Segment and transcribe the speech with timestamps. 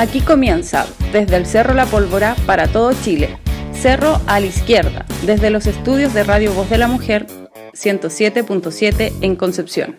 [0.00, 3.38] Aquí comienza, desde el Cerro La Pólvora para todo Chile.
[3.74, 7.26] Cerro a la izquierda, desde los estudios de Radio Voz de la Mujer
[7.74, 9.98] 107.7 en Concepción.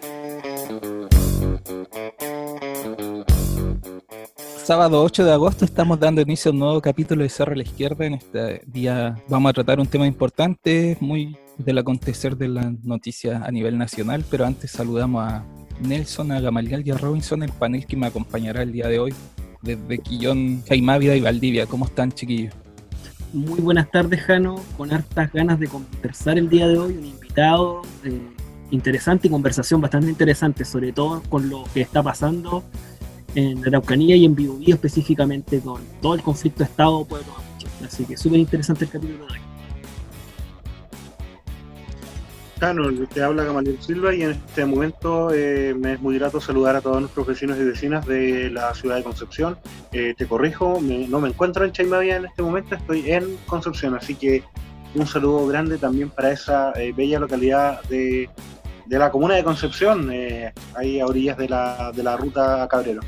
[4.64, 7.62] Sábado 8 de agosto estamos dando inicio a un nuevo capítulo de Cerro a la
[7.62, 8.04] Izquierda.
[8.04, 13.44] En este día vamos a tratar un tema importante, muy del acontecer de las noticias
[13.44, 15.46] a nivel nacional, pero antes saludamos a
[15.80, 19.14] Nelson, a Gamaliel y a Robinson, el panel que me acompañará el día de hoy
[19.62, 21.66] desde Quillón, Caimávida y Valdivia.
[21.66, 22.54] ¿Cómo están, chiquillos?
[23.34, 27.82] Muy buenas tardes, Jano, con hartas ganas de conversar el día de hoy, un invitado
[28.04, 28.20] eh,
[28.72, 32.64] interesante y conversación bastante interesante, sobre todo con lo que está pasando
[33.36, 37.34] en Araucanía y en Biobío específicamente con todo el conflicto Estado-Pueblo
[37.86, 39.51] Así que súper interesante el capítulo de hoy.
[43.12, 46.82] Te habla Gamaliel Silva y en este momento eh, me es muy grato saludar a
[46.82, 49.58] todos nuestros vecinos y vecinas de la ciudad de Concepción.
[49.92, 54.14] Eh, te corrijo, no me encuentro en Chaimavia en este momento, estoy en Concepción, así
[54.14, 54.44] que
[54.94, 58.30] un saludo grande también para esa eh, bella localidad de,
[58.86, 60.12] de, la comuna de Concepción,
[60.76, 63.02] ahí a orillas de la, de la ruta Cabrero.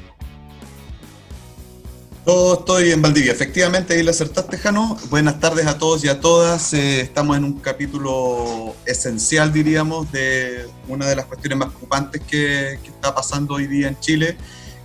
[2.26, 4.98] Yo estoy en Valdivia, efectivamente, ahí le acertaste, Jano.
[5.10, 6.74] Buenas tardes a todos y a todas.
[6.74, 12.76] Eh, estamos en un capítulo esencial, diríamos, de una de las cuestiones más preocupantes que,
[12.76, 14.38] está pasando hoy día en Chile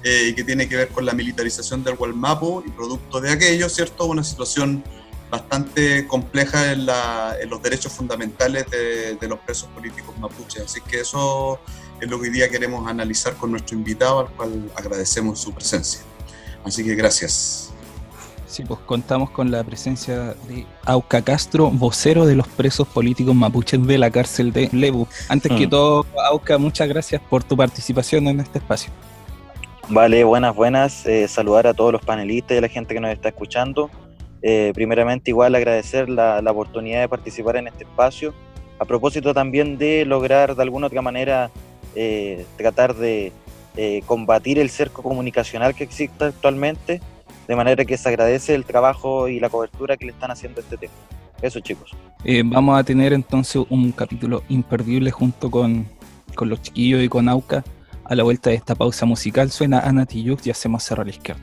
[0.02, 3.68] eh, y que tiene que ver con la militarización del Gualmapo y producto de aquello,
[3.68, 4.06] ¿cierto?
[4.06, 4.82] Una situación
[5.30, 10.64] bastante compleja en, los derechos fundamentales de, de los presos políticos mapuches.
[10.64, 11.60] Así que eso
[12.00, 16.07] es lo que hoy día queremos analizar con nuestro invitado, al cual agradecemos su presencia.
[16.64, 17.72] Así que gracias.
[18.46, 23.86] Sí, pues contamos con la presencia de Auca Castro, vocero de los presos políticos mapuches
[23.86, 25.06] de la cárcel de Lebu.
[25.28, 25.70] Antes que mm.
[25.70, 28.90] todo, Auca, muchas gracias por tu participación en este espacio.
[29.90, 31.06] Vale, buenas, buenas.
[31.06, 33.90] Eh, saludar a todos los panelistas y a la gente que nos está escuchando.
[34.42, 38.34] Eh, primeramente, igual agradecer la, oportunidad de participar en este espacio.
[38.78, 41.50] A propósito también de lograr de alguna otra manera
[41.94, 43.32] eh, tratar de
[43.80, 47.00] eh, combatir el cerco comunicacional que existe actualmente,
[47.46, 50.64] de manera que se agradece el trabajo y la cobertura que le están haciendo a
[50.64, 50.92] este tema.
[51.40, 51.92] Eso chicos.
[52.24, 55.86] Eh, vamos a tener entonces un capítulo imperdible junto con,
[56.34, 57.62] con los chiquillos y con Auca.
[58.02, 61.42] A la vuelta de esta pausa musical suena Ana Tiyuk y hacemos cerrar la izquierda.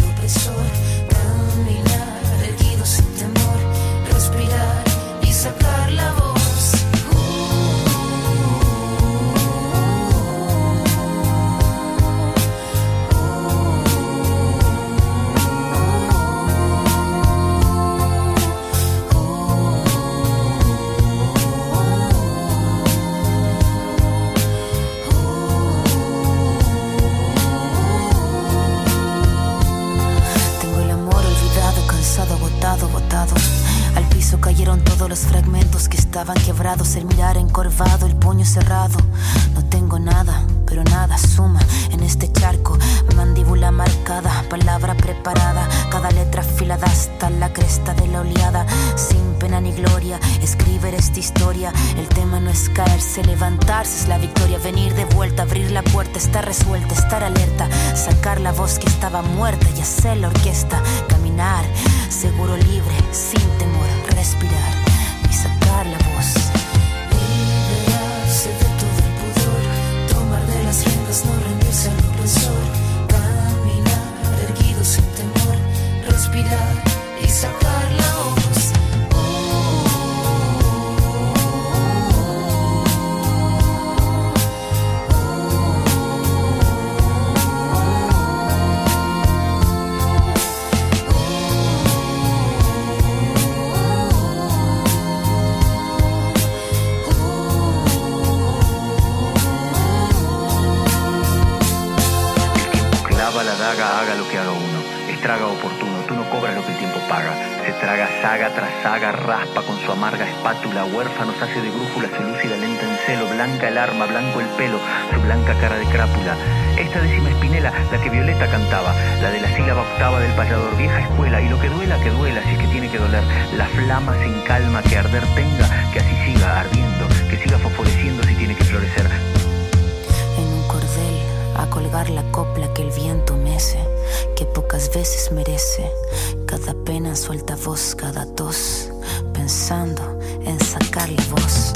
[136.91, 138.91] pena suelta voz, cada tos,
[139.33, 141.71] pensando en sacar la voz.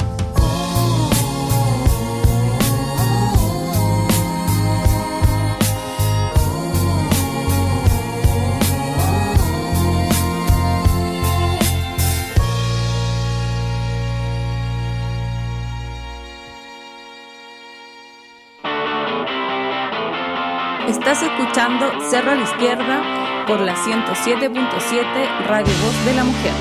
[20.86, 26.52] Estás escuchando Cerro a la Izquierda por la 107.7 Radio Voz de la Mujer.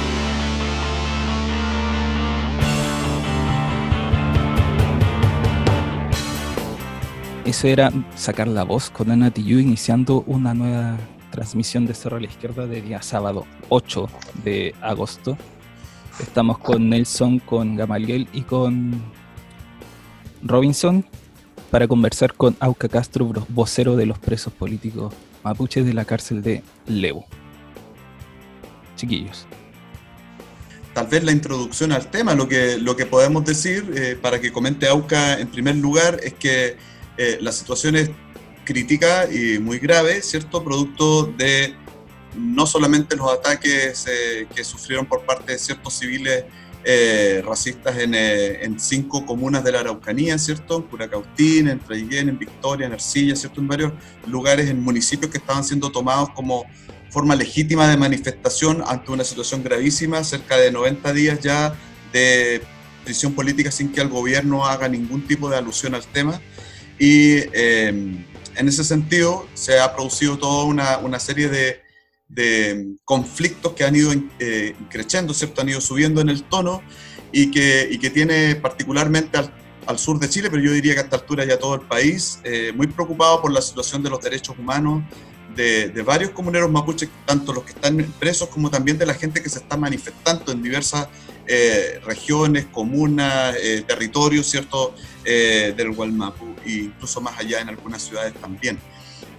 [7.44, 10.98] Eso era sacar la voz con Ana iniciando una nueva
[11.32, 14.08] transmisión de Cerro a la Izquierda de día sábado 8
[14.44, 15.38] de agosto.
[16.20, 19.02] Estamos con Nelson, con Gamaliel y con
[20.44, 21.04] Robinson
[21.72, 25.14] para conversar con Auca Castro, vocero de los presos políticos
[25.45, 27.25] mapuches de la cárcel de Levo.
[28.95, 29.45] Chiquillos.
[30.94, 34.51] tal vez la introducción al tema, lo que, lo que podemos decir, eh, para que
[34.51, 36.77] comente Auca en primer lugar, es que
[37.18, 38.09] eh, la situación es
[38.63, 40.63] crítica y muy grave, ¿cierto?
[40.63, 41.75] Producto de
[42.36, 46.45] no solamente los ataques eh, que sufrieron por parte de ciertos civiles
[46.88, 50.78] eh, racistas en, eh, en cinco comunas de la Araucanía, ¿cierto?
[50.78, 53.60] En Curacautín, en Traiguén, en Victoria, en Ercilla, ¿cierto?
[53.60, 53.94] En varios
[54.28, 56.66] lugares, en municipios que estaban siendo tomados como
[57.10, 61.74] forma legítima de manifestación ante una situación gravísima, cerca de 90 días ya
[62.14, 62.62] de
[63.04, 66.40] prisión política sin que el gobierno haga ningún tipo de alusión al tema.
[67.00, 67.88] Y eh,
[68.56, 71.85] en ese sentido se ha producido toda una serie de,
[72.27, 75.62] de conflictos que han ido eh, creciendo, ¿cierto?
[75.62, 76.81] Han ido subiendo en el tono
[77.31, 79.54] y que, y que tiene particularmente al,
[79.86, 82.39] al, sur de Chile, pero yo diría que a esta altura ya todo el país,
[82.44, 85.04] eh, muy preocupado por la situación de los derechos humanos
[85.56, 89.42] de, de, varios comuneros mapuches, tanto los que están presos como también de la gente
[89.42, 91.07] que se está manifestando en diversas
[91.48, 98.01] eh, regiones, comunas, eh, territorios, ¿cierto?, eh, del Gualmapu, e incluso más allá en algunas
[98.01, 98.80] ciudades también.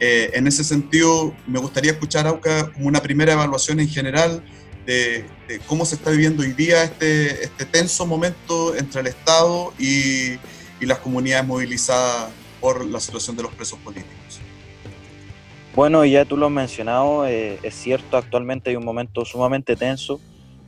[0.01, 4.43] Eh, en ese sentido, me gustaría escuchar, Auca, como una primera evaluación en general
[4.85, 9.73] de, de cómo se está viviendo hoy día este, este tenso momento entre el Estado
[9.79, 10.35] y,
[10.81, 12.31] y las comunidades movilizadas
[12.61, 14.41] por la situación de los presos políticos.
[15.75, 20.21] Bueno, ya tú lo has mencionado, eh, es cierto, actualmente hay un momento sumamente tenso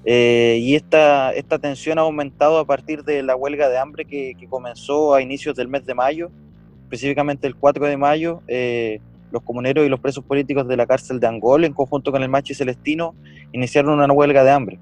[0.04, 4.34] eh, y esta, esta tensión ha aumentado a partir de la huelga de hambre que,
[4.38, 6.30] que comenzó a inicios del mes de mayo,
[6.84, 8.42] específicamente el 4 de mayo.
[8.48, 12.22] Eh, los comuneros y los presos políticos de la cárcel de Angol, en conjunto con
[12.22, 13.14] el Machi Celestino,
[13.52, 14.78] iniciaron una huelga de hambre.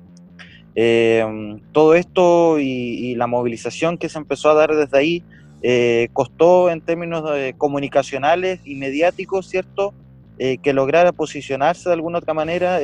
[0.75, 1.25] Eh,
[1.73, 5.25] todo esto y, la movilización que se empezó a dar desde ahí
[5.63, 9.95] eh, costó en términos eh, comunicacionales y mediáticos, ¿cierto?
[10.39, 12.79] Eh, que lograra posicionarse de alguna otra manera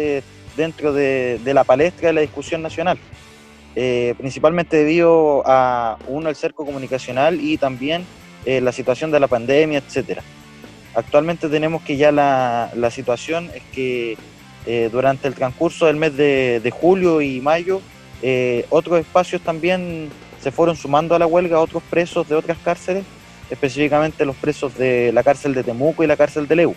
[0.57, 2.99] dentro de, de, la palestra de la discusión nacional.
[3.75, 8.05] Principalmente debido a, uno, el cerco comunicacional y también
[8.47, 10.23] la situación de la pandemia, etcétera.
[10.95, 14.19] Actualmente tenemos que ya la, la situación es que
[14.67, 17.81] eh, durante el transcurso del mes de, de julio y mayo,
[18.23, 23.05] eh, otros espacios también se fueron sumando a la huelga, otros presos de otras cárceles,
[23.51, 26.75] específicamente los presos de la cárcel de Temuco y la cárcel de Leu.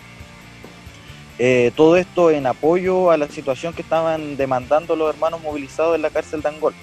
[1.38, 6.02] Eh, todo esto en apoyo a la situación que estaban demandando los hermanos movilizados en
[6.02, 6.74] la cárcel de Angol.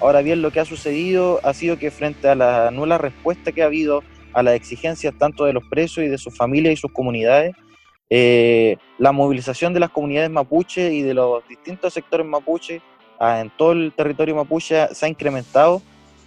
[0.00, 3.62] Ahora bien, lo que ha sucedido ha sido que frente a la nula respuesta que
[3.62, 6.92] ha habido a las exigencias tanto de los presos y de sus familias y sus
[6.92, 7.54] comunidades,
[8.08, 12.82] eh, la movilización de las comunidades mapuche y de los distintos sectores mapuche
[13.20, 15.80] ah, en todo el territorio mapuche se ha incrementado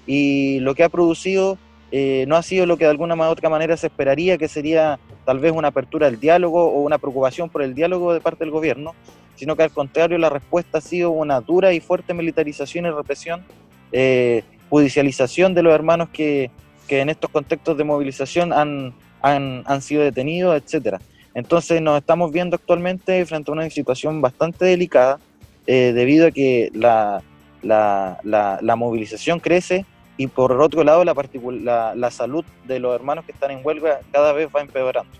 [0.08, 1.58] y lo que ha producido
[1.92, 4.98] eh, no ha sido lo que de alguna u otra manera se esperaría, que sería
[5.26, 8.52] tal vez una apertura del diálogo o una preocupación por el diálogo de parte del
[8.52, 8.96] gobierno,
[9.36, 13.46] sino que al contrario la respuesta ha sido una dura y fuerte militarización y represión,
[13.92, 16.50] eh, judicialización de los hermanos que,
[16.94, 21.00] que, en estos contextos de movilización han, han, han sido detenidos, etcétera.
[21.34, 25.20] Entonces nos estamos viendo actualmente frente a una situación bastante delicada
[25.66, 27.22] eh, debido a que la,
[27.62, 29.86] la, la, la, movilización crece
[30.18, 34.34] y por otro lado la, la, salud de los hermanos que están en huelga cada
[34.34, 35.12] vez va empeorando.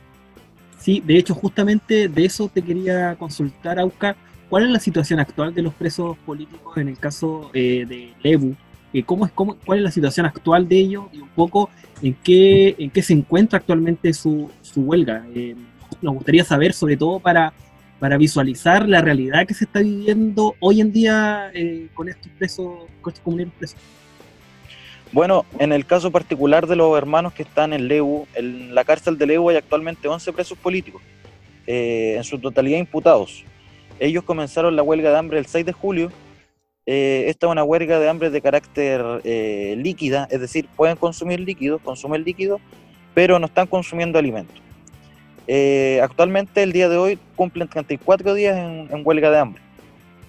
[0.78, 4.16] Sí, de hecho justamente de eso te quería consultar, Auca.
[4.50, 8.56] ¿Cuál es la situación actual de los presos políticos en el caso eh, de Lebu?
[8.94, 11.70] Eh, ¿cómo es, cómo, ¿Cuál es la situación actual de ellos y un poco
[12.02, 15.26] en qué, en qué se encuentra actualmente su, huelga?
[15.34, 15.56] Eh,
[16.02, 17.54] nos gustaría saber, sobre todo para,
[18.20, 22.68] visualizar la realidad que se está viviendo hoy en día eh, con estos presos,
[23.00, 23.78] con estos comuneros presos.
[25.14, 29.18] Bueno, en el caso particular de los hermanos que están en Lebu, en la cárcel
[29.18, 31.02] de Lebu hay actualmente 11 presos políticos,
[31.66, 33.46] en su totalidad imputados.
[34.00, 36.12] Ellos comenzaron la huelga de hambre el 6 de julio.
[36.86, 41.40] Eh, esta es una huelga de hambre de carácter eh, líquida, es decir, pueden consumir
[41.40, 42.60] líquidos, consumen líquidos,
[43.14, 44.62] pero no están consumiendo alimentos.
[45.48, 49.62] Eh, actualmente, el día de hoy, cumplen 34 días en, huelga de hambre.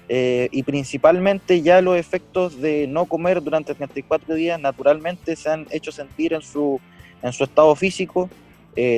[0.06, 5.90] Y principalmente ya los efectos de no comer durante 34 días naturalmente se han hecho
[5.90, 6.78] sentir en su,
[7.22, 8.28] en su estado físico,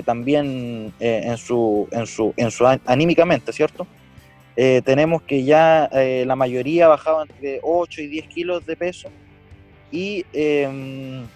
[0.05, 3.87] también en, su, en, su, en su anímicamente, ¿cierto?
[4.57, 9.11] Eh, tenemos que ya la mayoría ha bajado entre 8 y 10 kilos de peso
[9.93, 11.27] y em,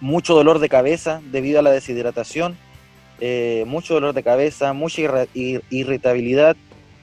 [0.00, 2.56] mucho dolor de cabeza debido a la deshidratación
[3.24, 5.00] eh, mucho dolor de cabeza, mucha
[5.32, 6.56] irritabilidad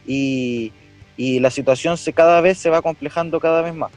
[0.05, 0.73] y,
[1.15, 3.93] y, la situación se, cada vez se va complejando cada vez más.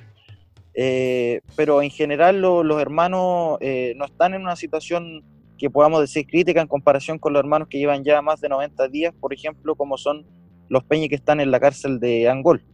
[0.72, 5.24] Eh, pero en general lo, los hermanos eh, no están en una situación
[5.58, 8.86] que podamos decir crítica en comparación con los hermanos que llevan ya más de 90
[8.86, 10.24] días, por ejemplo, como son
[10.72, 12.64] los peñas que están en la cárcel de Angol.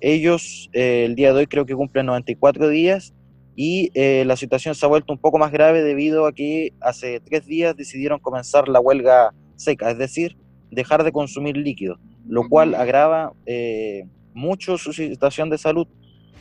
[0.00, 3.14] Ellos eh, el día de hoy creo que cumplen 94 días
[3.54, 7.20] y eh, la situación se ha vuelto un poco más grave debido a que hace
[7.20, 10.36] tres días decidieron comenzar la huelga seca, es decir,
[10.72, 14.02] dejar de consumir líquidos, lo cual agrava eh,
[14.34, 15.86] mucho su situación de salud.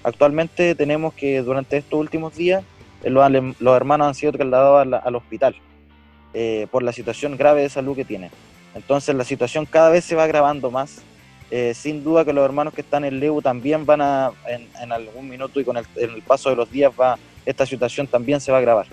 [0.04, 2.63] Actualmente tenemos que durante estos últimos días
[3.06, 5.56] los, los, hermanos han sido trasladados la, al hospital
[6.70, 8.30] por la situación grave de salud que tienen.
[8.78, 11.02] Entonces la situación cada vez se va agravando más
[11.50, 14.92] eh, sin duda que los hermanos que están en Leu también van a, en, en
[14.92, 18.52] algún minuto y con el, el, paso de los días, va, esta situación también se
[18.52, 18.88] va a agravar.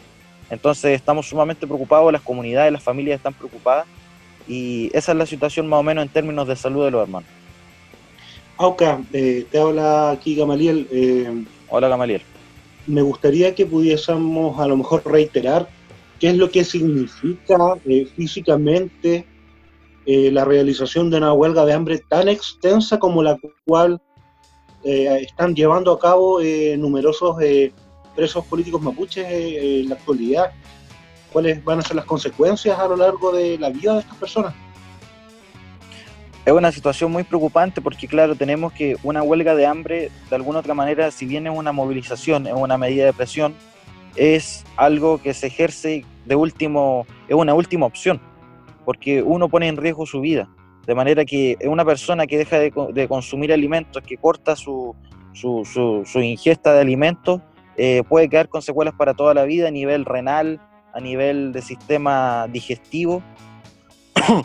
[0.50, 3.87] Entonces estamos sumamente preocupados, las comunidades, las familias están preocupadas
[4.47, 7.29] y esa es la situación más o menos en términos de salud de los hermanos.
[8.57, 10.87] Auca, eh, te habla aquí Gamaliel.
[10.93, 12.23] Eh, Hola Gamaliel.
[12.87, 15.69] Me gustaría que pudiésemos a lo mejor reiterar
[16.21, 19.26] qué es lo que significa eh, físicamente
[20.06, 24.02] eh, la realización de una huelga de hambre tan extensa como la cual
[24.84, 27.37] eh, están llevando a cabo eh, numerosos
[28.14, 30.52] presos políticos mapuches en la actualidad.
[31.32, 34.54] ¿Cuáles van a ser las consecuencias a lo largo de la vida de estas personas?
[36.44, 40.58] Es una situación muy preocupante porque, claro, tenemos que una huelga de hambre, de alguna
[40.58, 43.54] otra manera, si bien es una movilización, es una medida de presión,
[44.14, 48.20] es algo que se ejerce de último, es una última opción
[48.85, 50.49] porque uno pone en riesgo su vida.
[50.87, 54.95] De manera que una persona que deja de, consumir alimentos, que corta su,
[56.14, 57.41] ingesta de alimentos,
[57.76, 60.61] eh, puede quedar con secuelas para toda la vida a nivel renal,
[60.93, 63.23] a nivel de sistema digestivo.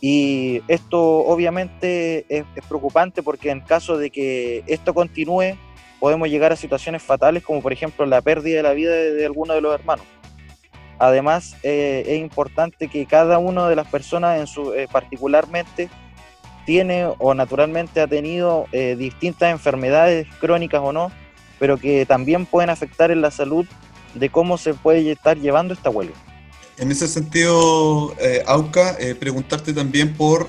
[0.00, 5.56] y esto obviamente es, preocupante porque en caso de que esto continúe,
[6.00, 9.54] podemos llegar a situaciones fatales como por ejemplo la pérdida de la vida de alguno
[9.54, 10.06] de los hermanos.
[10.98, 15.90] Además, eh, es importante que cada una de las personas, en su, eh, particularmente,
[16.64, 21.12] tiene o naturalmente ha tenido eh, distintas enfermedades crónicas o no,
[21.58, 23.66] pero que también pueden afectar en la salud
[24.14, 26.14] de cómo se puede estar llevando esta huelga.
[26.78, 28.14] En ese sentido,
[28.46, 30.48] Auca, preguntarte también por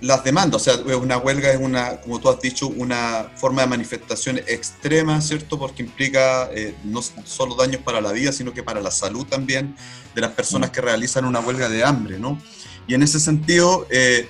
[0.00, 3.68] las demandas, o sea, una huelga es una, como tú has dicho, una forma de
[3.68, 5.58] manifestación extrema, ¿cierto?
[5.58, 9.74] Porque implica eh, no solo daños para la vida, sino que para la salud también
[10.14, 12.40] de las personas que realizan una huelga de hambre, ¿no?
[12.86, 14.28] Y en ese sentido, eh,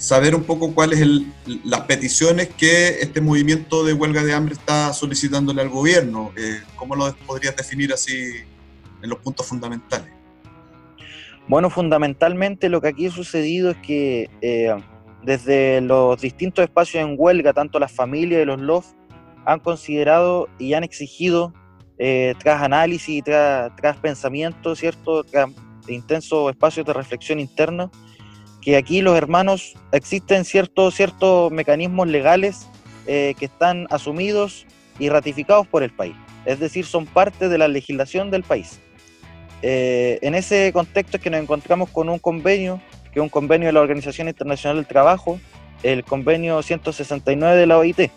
[0.00, 4.94] saber un poco cuáles son las peticiones que este movimiento de huelga de hambre está
[4.94, 6.32] solicitándole al gobierno.
[6.38, 8.36] Eh, ¿Cómo lo podrías definir así
[9.02, 10.10] en los puntos fundamentales?
[11.46, 14.74] Bueno, fundamentalmente lo que aquí ha sucedido es que eh,
[15.22, 18.86] desde los distintos espacios en huelga, tanto las familias y los LOF
[19.44, 21.52] han considerado y han exigido,
[21.98, 25.24] eh, tras análisis tras, tras pensamiento, ¿cierto?
[25.24, 25.50] Tras
[25.88, 27.90] intensos espacios de reflexión interna,
[28.60, 32.68] que aquí los hermanos existen ciertos, ciertos mecanismos legales
[33.06, 34.66] eh, que están asumidos
[34.98, 38.80] y ratificados por el país, es decir, son parte de la legislación del país.
[39.62, 42.80] Eh, en ese contexto es que nos encontramos con un convenio,
[43.12, 45.40] que es un convenio de la Organización Internacional del Trabajo,
[45.82, 48.10] el convenio 169 de la OIT.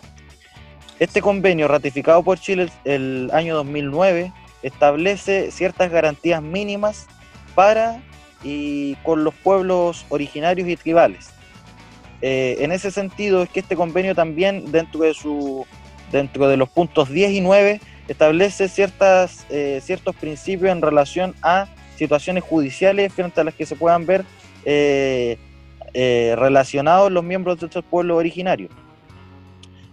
[1.00, 4.32] Este convenio, ratificado por Chile el año 2009,
[4.62, 7.06] establece ciertas garantías mínimas
[7.54, 8.00] para
[8.42, 11.30] y con los pueblos originarios y tribales.
[12.22, 15.66] Eh, en ese sentido es que este convenio también dentro de, su,
[16.12, 21.66] dentro de los puntos 10 y 9 establece ciertas, eh, ciertos principios en relación a
[21.96, 24.24] situaciones judiciales frente a las que se puedan ver
[24.64, 25.36] eh,
[26.36, 28.70] relacionados los miembros de estos pueblos originarios.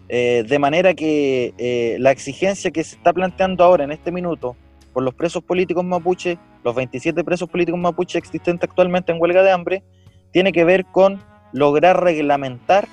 [0.09, 4.55] de manera que la exigencia que se está planteando ahora en este minuto
[4.93, 9.51] por los presos políticos mapuche, los 27 presos políticos mapuche existentes actualmente en huelga de
[9.51, 9.83] hambre,
[10.31, 11.21] tiene que ver con
[11.53, 12.87] lograr reglamentar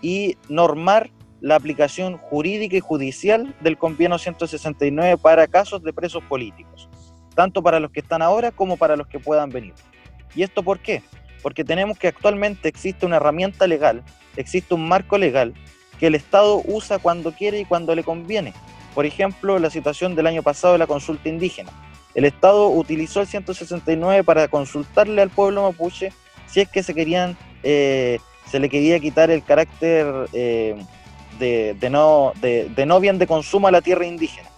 [0.00, 1.10] y normar
[1.40, 6.88] la aplicación jurídica y judicial del convenio 169 para casos de presos políticos,
[7.34, 9.74] tanto para los que están ahora como para los que puedan venir.
[10.34, 11.02] ¿Y esto por qué?
[11.42, 14.02] Porque tenemos que actualmente existe una herramienta legal,
[14.36, 15.54] existe un marco legal
[15.98, 18.54] que el Estado usa cuando quiere y cuando le conviene
[18.94, 21.70] por ejemplo, la situación del año pasado de la consulta indígena.
[22.14, 26.12] El Estado utilizó el 169 para consultarle al pueblo mapuche
[26.46, 28.18] si es que se querían, eh,
[28.50, 30.76] se le quería quitar el carácter eh,
[31.38, 34.48] de, no, de, no bien de consumo a la tierra indígena.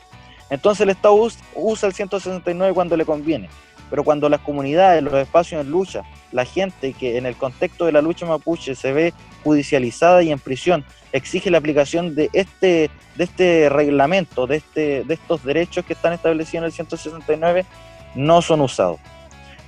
[0.51, 1.15] Entonces el Estado
[1.55, 3.49] usa el 169 cuando le conviene,
[3.89, 6.03] pero cuando las comunidades, los espacios en lucha,
[6.35, 9.15] la gente que en el contexto de la lucha mapuche se ve
[9.45, 15.15] judicializada y en prisión, exige la aplicación de este, de este reglamento, de, este, de
[15.15, 17.65] estos derechos que están establecidos en el 169,
[18.17, 18.99] no son usados.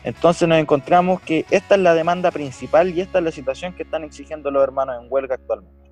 [0.03, 3.85] Entonces nos encontramos que esta es la demanda principal y esta es la situación que
[3.85, 5.86] están exigiendo los hermanos en huelga actualmente.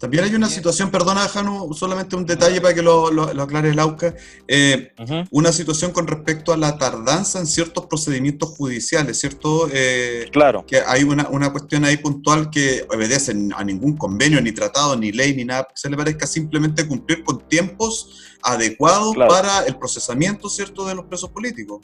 [0.00, 3.78] También hay una situación, perdona, Jano, solamente un detalle para que lo, lo, aclare el
[3.78, 4.14] AUCA,
[4.48, 4.94] eh,
[5.30, 9.68] una situación con respecto a la tardanza en ciertos procedimientos judiciales, ¿cierto?
[9.70, 10.64] Eh, claro.
[10.66, 15.12] Que hay una, una, cuestión ahí puntual que obedece a ningún convenio, ni tratado, ni
[15.12, 20.86] ley, ni nada, se le parezca simplemente cumplir con tiempos adecuados para el procesamiento, ¿cierto?,
[20.86, 21.82] de los presos políticos.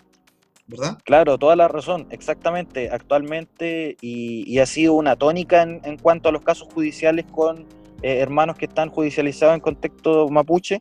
[0.68, 0.98] ¿verdad?
[1.04, 2.88] Claro, toda la razón, exactamente.
[2.90, 7.66] Actualmente, y, ha sido una tónica en, en, cuanto a los casos judiciales con
[8.06, 10.80] eh, hermanos que están judicializados en contexto mapuche,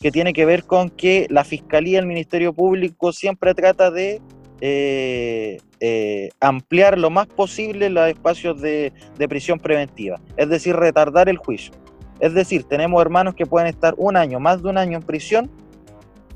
[0.00, 4.20] que tiene que ver con que la Fiscalía, el Ministerio Público siempre trata de
[4.60, 8.92] eh, eh, ampliar lo más posible los espacios de,
[9.28, 11.72] prisión preventiva, es decir, retardar el juicio.
[12.18, 15.48] Es decir, tenemos hermanos que pueden estar un año, más de un año en prisión,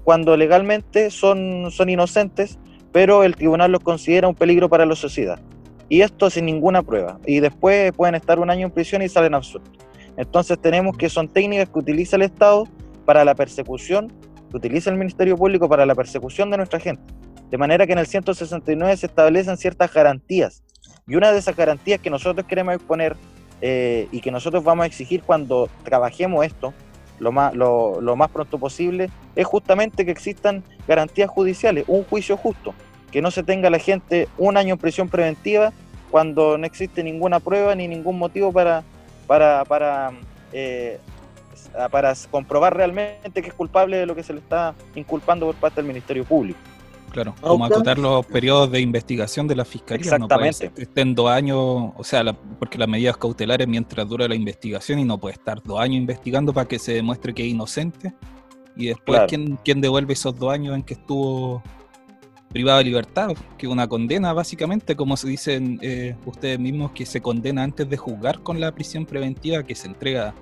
[0.05, 2.61] cuando legalmente son, son inocentes,
[2.93, 5.41] pero el tribunal los considera un peligro para la sociedad.
[5.89, 7.19] Y esto sin ninguna prueba.
[7.27, 9.90] Y después pueden estar un año en prisión y salen absueltos.
[10.17, 12.65] Entonces tenemos que son técnicas que utiliza el Estado
[13.05, 14.13] para la persecución,
[14.51, 17.03] que utiliza el Ministerio Público para la persecución de nuestra gente.
[17.51, 20.63] De manera que en el 169 se establecen ciertas garantías.
[21.07, 23.17] Y una de esas garantías que nosotros queremos exponer
[23.61, 26.73] eh, y que nosotros vamos a exigir cuando trabajemos esto
[27.19, 32.37] lo más, lo, lo más pronto posible es justamente que existan garantías judiciales, un juicio
[32.37, 32.75] justo,
[33.13, 35.73] que no se tenga la gente un año en prisión preventiva
[36.11, 38.85] cuando no existe ninguna prueba ni ningún motivo para,
[39.31, 40.11] para, para,
[40.53, 40.99] eh,
[41.93, 45.77] para comprobar realmente que es culpable de lo que se le está inculpando por parte
[45.77, 46.59] del Ministerio Público.
[47.13, 50.03] Claro, como acotar los periodos de investigación de la fiscalía.
[50.03, 50.65] Exactamente.
[50.65, 52.25] No puede estén dos años, o sea,
[52.59, 56.53] porque las medidas cautelares mientras dura la investigación y no puede estar dos años investigando
[56.53, 58.13] para que se demuestre que es inocente.
[58.75, 61.63] Y después, ¿quién, ¿quién devuelve esos dos años en que estuvo
[62.51, 67.23] privado de libertad, que una condena básicamente, como se dicen eh, ustedes mismos, que se
[67.23, 70.35] condena antes de juzgar con la prisión preventiva, que se entrega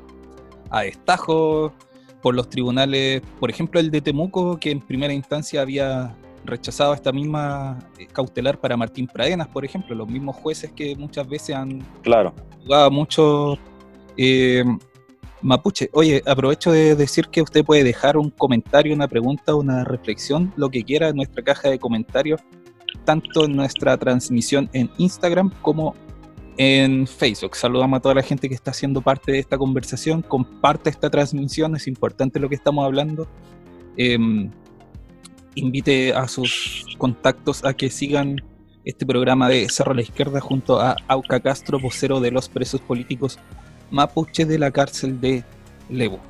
[0.71, 1.73] a destajo
[2.23, 7.12] por los tribunales, por ejemplo el de Temuco, que en primera instancia había rechazado esta
[7.12, 11.81] misma eh, cautelar para Martín Pradenas, por ejemplo, los mismos jueces que muchas veces han
[12.03, 12.33] claro.
[12.62, 13.59] jugado mucho
[14.16, 14.64] eh,
[15.40, 20.53] Mapuche, oye, aprovecho de decir que usted puede dejar un comentario, una pregunta, una reflexión,
[20.57, 22.40] lo que quiera en nuestra caja de comentarios,
[23.05, 25.94] tanto en nuestra transmisión en Instagram como
[26.57, 27.55] en Facebook.
[27.55, 30.22] Saludamos a toda la gente que está haciendo parte de esta conversación.
[30.22, 33.29] Comparte esta transmisión, es importante lo que estamos hablando.
[33.96, 34.51] Em,
[35.55, 38.42] invite a sus contactos a que sigan
[38.85, 42.81] este programa de Cerro a la Izquierda junto a Auca Castro, vocero de los presos
[42.81, 43.38] políticos
[43.90, 45.44] mapuche de la cárcel de
[45.88, 46.20] Levo.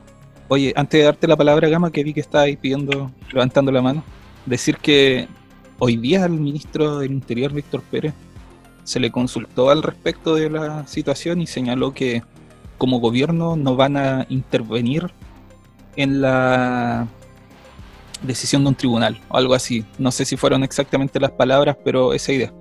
[0.49, 3.83] Oye, antes de darte la palabra, Gama, que vi que está ahí pidiendo, levantando la
[3.83, 4.03] mano,
[4.47, 5.29] decir que
[5.79, 8.15] hoy día al ministro del Interior, Víctor Pérez,
[8.85, 12.23] se le consultó al respecto de la situación y señaló que
[12.79, 15.13] como gobierno no van a intervenir
[15.97, 17.07] en la
[18.23, 19.85] decisión de un tribunal o algo así.
[19.99, 22.53] No sé si fueron exactamente las palabras, pero esa idea.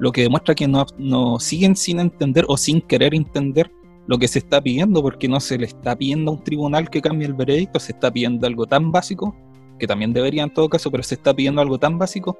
[0.00, 3.70] Lo que demuestra que no, no siguen sin entender o sin querer entender
[4.08, 7.02] lo que se está pidiendo, porque no se le está pidiendo a un tribunal que
[7.02, 9.36] cambie el veredicto, se está pidiendo algo tan básico,
[9.78, 12.38] que también debería en todo caso, pero se está pidiendo algo tan básico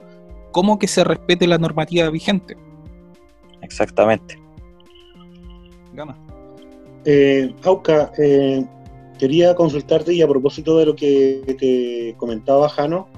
[0.51, 2.57] como que se respete la normativa vigente.
[3.61, 4.41] Exactamente.
[5.93, 6.17] Gama.
[7.05, 8.65] Eh, Auca, eh,
[9.19, 13.09] quería consultarte y a propósito de lo que te comentaba Jano,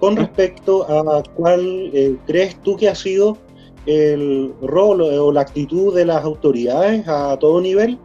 [0.00, 3.38] con respecto a cuál eh, crees tú que ha sido
[3.86, 7.98] el rol o la actitud de las autoridades a todo nivel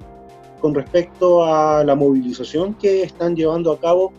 [0.60, 4.12] con respecto a la movilización que están llevando a cabo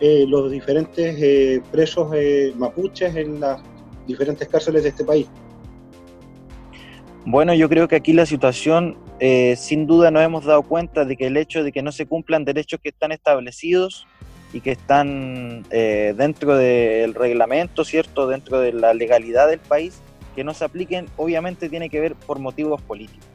[0.00, 2.08] los diferentes presos
[2.56, 3.60] mapuches en las
[4.06, 5.28] diferentes cárceles de este país.
[7.24, 11.16] Bueno, yo creo que aquí la situación, eh, sin duda nos hemos dado cuenta de
[11.16, 14.08] que el hecho de que no se cumplan derechos que están establecidos
[14.52, 18.26] y que están eh, dentro del reglamento, ¿cierto?
[18.26, 20.02] Dentro de la legalidad del país,
[20.34, 23.26] que no se apliquen, obviamente tiene que ver por motivos políticos.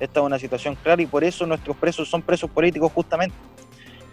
[0.00, 3.36] Esta es una situación clara y por eso nuestros presos son presos políticos justamente.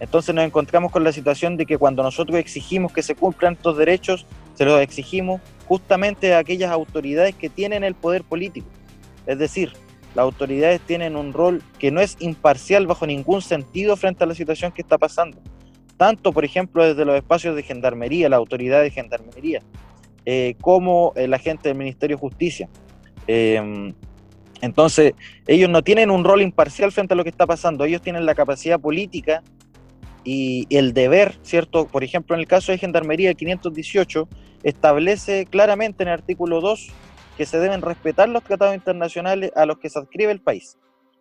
[0.00, 3.76] Entonces nos encontramos con la situación de que cuando nosotros exigimos que se cumplan estos
[3.76, 8.66] derechos, se los exigimos justamente a aquellas autoridades que tienen el poder político.
[9.26, 9.72] Es decir,
[10.14, 14.34] las autoridades tienen un rol que no es imparcial bajo ningún sentido frente a la
[14.34, 15.38] situación que está pasando.
[15.96, 19.62] Tanto, por ejemplo, desde los espacios de gendarmería, la autoridad de gendarmería,
[20.24, 22.68] eh, como la gente del Ministerio de Justicia.
[23.26, 23.94] Em,
[24.60, 25.14] entonces,
[25.46, 28.34] ellos no tienen un rol imparcial frente a lo que está pasando, ellos tienen la
[28.34, 29.42] capacidad política
[30.24, 31.86] y el deber, ¿cierto?
[31.86, 34.28] Por ejemplo, en el caso de Gendarmería 518,
[34.62, 36.88] establece claramente en el artículo 2
[37.36, 40.78] que se deben respetar los tratados internacionales a los que se adscribe el país.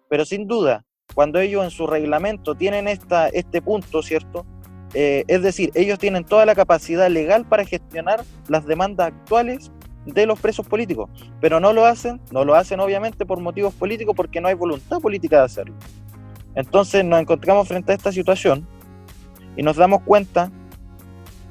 [0.09, 0.85] Pero sin duda,
[1.15, 4.45] cuando ellos en su reglamento tienen esta, este punto, ¿cierto?
[4.93, 9.71] Eh, es decir, ellos tienen toda la capacidad legal para gestionar las demandas actuales
[10.05, 14.15] de los presos políticos, pero no lo hacen, no lo hacen obviamente por motivos políticos
[14.15, 15.75] porque no hay voluntad política de hacerlo.
[16.55, 18.67] Entonces nos encontramos frente a esta situación
[19.55, 20.51] y nos damos cuenta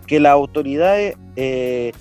[0.06, 1.92] que las autoridades eh,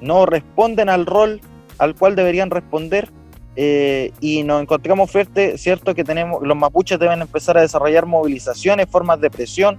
[0.00, 1.40] no responden al rol
[1.78, 3.10] al cual deberían responder
[3.54, 8.88] eh, y nos encontramos fuerte, cierto que tenemos, los mapuches deben empezar a desarrollar movilizaciones,
[8.88, 9.78] formas de presión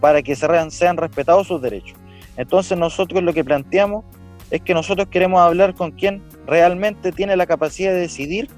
[0.00, 1.96] para que sean, respetados sus derechos.
[2.36, 4.04] Entonces nosotros lo que planteamos
[4.50, 8.48] es que nosotros queremos hablar con quien realmente tiene la capacidad de decidir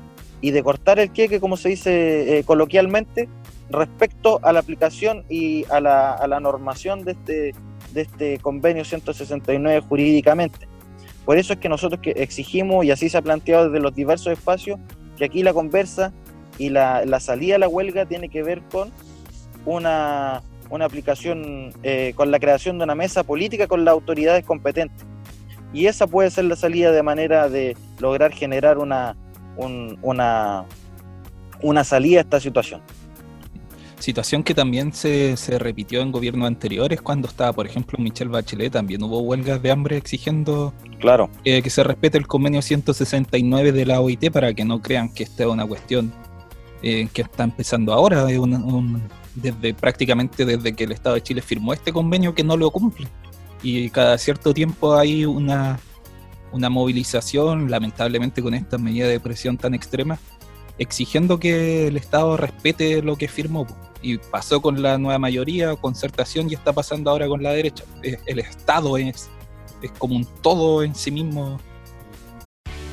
[0.40, 3.28] y de cortar el queque, como se dice eh, coloquialmente,
[3.70, 7.54] respecto a la aplicación y a la, a la normación de este,
[7.92, 10.66] de este convenio 169 jurídicamente.
[11.24, 14.32] Por eso es que nosotros que exigimos, y así se ha planteado desde los diversos
[14.32, 14.80] espacios,
[15.16, 16.12] que aquí la conversa
[16.58, 18.90] y la, salida a la huelga tiene que ver con
[19.64, 20.42] una,
[20.80, 25.06] aplicación, eh, con la creación de una mesa política con las autoridades competentes.
[25.72, 29.16] Y esa puede ser la salida de manera de lograr generar una,
[29.56, 30.64] una,
[31.62, 32.80] una salida a esta situación.
[33.98, 38.72] Situación que también se, se, repitió en gobiernos anteriores, cuando estaba, por ejemplo, Michelle Bachelet,
[38.72, 41.30] también hubo huelgas de hambre exigiendo claro.
[41.44, 45.44] que se respete el convenio 169 de la OIT para que no crean que esta
[45.44, 46.12] es una cuestión
[46.82, 48.26] eh, que está empezando ahora,
[49.34, 53.08] desde prácticamente desde que el Estado de Chile firmó este convenio que no lo cumple.
[53.62, 55.78] Y cada cierto tiempo hay una,
[56.52, 60.18] una movilización, lamentablemente con esta medida de presión tan extrema,
[60.78, 63.66] exigiendo que el Estado respete lo que firmó
[64.02, 67.84] y pasó con la nueva mayoría, concertación, y está pasando ahora con la derecha.
[68.02, 69.30] El Estado es,
[69.80, 71.60] es como un todo en sí mismo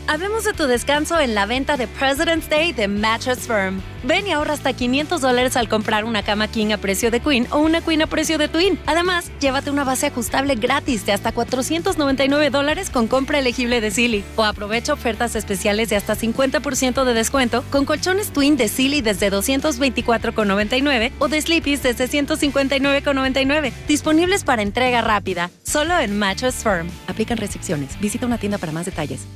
[0.09, 3.79] Hablemos de tu descanso en la venta de President's Day de Mattress Firm.
[4.03, 7.45] Ven y ahorra hasta 500 dólares al comprar una cama King a precio de Queen
[7.51, 8.79] o una Queen a precio de Twin.
[8.87, 14.23] Además, llévate una base ajustable gratis de hasta 499 dólares con compra elegible de Silly.
[14.35, 19.31] O aprovecha ofertas especiales de hasta 50% de descuento con colchones Twin de Silly desde
[19.31, 23.71] 224,99 o de Sleepy's desde 159,99.
[23.87, 25.51] Disponibles para entrega rápida.
[25.61, 26.89] Solo en Mattress Firm.
[27.05, 27.99] Aplican restricciones.
[27.99, 29.27] Visita una tienda para más detalles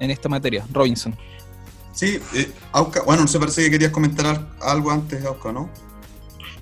[0.00, 1.14] en esta materia, Robinson.
[1.92, 5.70] Sí, eh, Auca, bueno, no sé, parece que querías comentar al- algo antes, Auca, ¿no?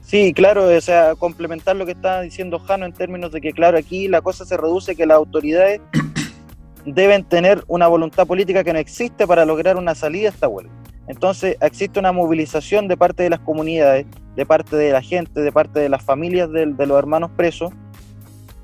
[0.05, 3.77] Sí, claro, o sea, complementar lo que está diciendo Jano en términos de que, claro,
[3.79, 5.81] aquí la cosa se reduce a que las autoridades
[6.85, 10.73] deben tener una voluntad política que no existe para lograr una salida a esta huelga.
[11.09, 15.53] Entonces, existe una movilización de parte de las comunidades, de parte de la gente, de
[15.53, 17.73] parte de las familias de, los hermanos presos,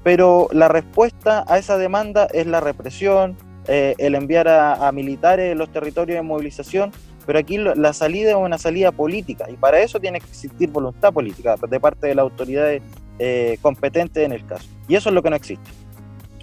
[0.02, 3.36] pero la respuesta a esa demanda es la represión,
[3.68, 6.92] eh, el enviar a, a militares en los territorios de movilización,
[7.26, 10.68] pero aquí lo- la salida es una salida política y para eso tiene que existir
[10.70, 12.82] voluntad política de parte de las autoridades
[13.18, 14.66] eh, competentes en el caso.
[14.88, 15.70] Y eso es lo que no existe.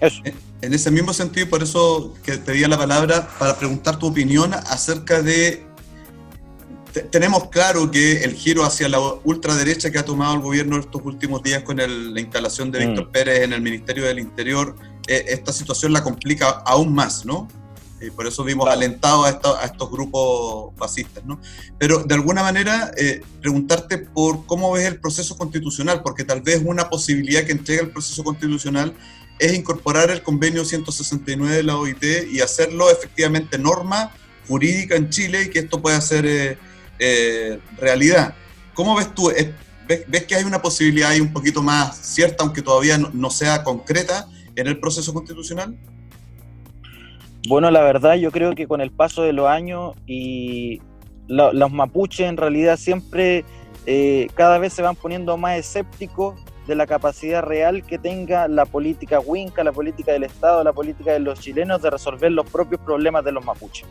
[0.00, 0.22] Eso.
[0.62, 4.06] En ese mismo sentido, y por eso que te di la palabra para preguntar tu
[4.06, 5.64] opinión acerca de...
[6.92, 11.02] te- Tenemos claro que el giro hacia la ultraderecha que ha tomado el gobierno estos
[11.04, 12.88] últimos días con el- la instalación de Mm.
[12.88, 14.76] Víctor Pérez en el Ministerio del Interior,
[15.28, 17.48] esta situación la complica aún más, ¿no?
[18.14, 21.40] Por eso vimos alentados a, esta- a estos grupos fascistas, ¿no?
[21.78, 26.62] Pero de alguna manera, eh, preguntarte por cómo ves el proceso constitucional, porque tal vez
[26.64, 28.94] una posibilidad que entrega el proceso constitucional
[29.40, 34.12] es incorporar el convenio 169 de la OIT y hacerlo efectivamente norma
[34.46, 36.56] jurídica en Chile y que esto pueda ser eh,
[37.00, 38.34] eh, realidad.
[38.74, 39.30] ¿Cómo ves tú?
[39.30, 39.48] ¿Es-
[39.88, 43.30] ¿Ves, ves que hay una posibilidad ahí un poquito más cierta, aunque todavía no, no
[43.30, 44.28] sea concreta,
[44.60, 45.76] en el proceso constitucional?
[47.48, 50.80] Bueno, la verdad yo creo que con el paso de los años y
[51.28, 53.44] lo- los mapuches en realidad siempre
[53.86, 58.66] eh, cada vez se van poniendo más escépticos de la capacidad real que tenga la
[58.66, 62.80] política winca, la política del Estado, la política de los chilenos de resolver los propios
[62.82, 63.86] problemas de los mapuches.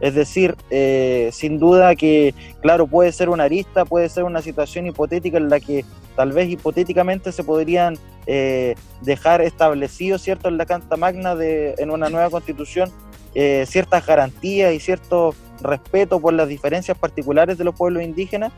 [0.00, 4.86] Es decir, eh, sin duda que, claro, puede ser una arista, puede ser una situación
[4.86, 5.84] hipotética en la que
[6.16, 11.90] tal vez hipotéticamente se podrían eh, dejar establecido, ¿cierto?, en la Carta Magna de, en
[11.90, 12.90] una nueva constitución,
[13.34, 18.52] eh, ciertas garantías y cierto respeto por las diferencias particulares de los pueblos indígenas,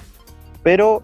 [0.62, 1.02] pero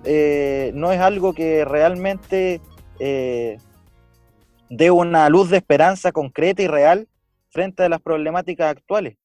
[0.75, 2.61] no es algo que realmente
[2.99, 7.09] dé una luz de esperanza concreta y real
[7.49, 9.17] frente a las problemáticas actuales.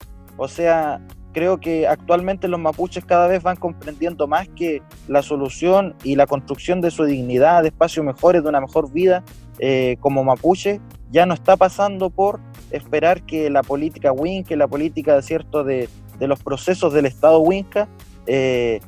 [0.43, 0.99] O sea,
[1.33, 6.25] creo que actualmente los mapuches cada vez van comprendiendo más que la solución y la
[6.25, 9.23] construcción de su dignidad, de espacios mejores, de una mejor vida
[9.59, 12.39] eh, como mapuche, ya no está pasando por
[12.71, 15.87] esperar que la política Winca, la política cierto de,
[16.19, 17.87] los procesos del Estado Winca,
[18.25, 18.79] eh,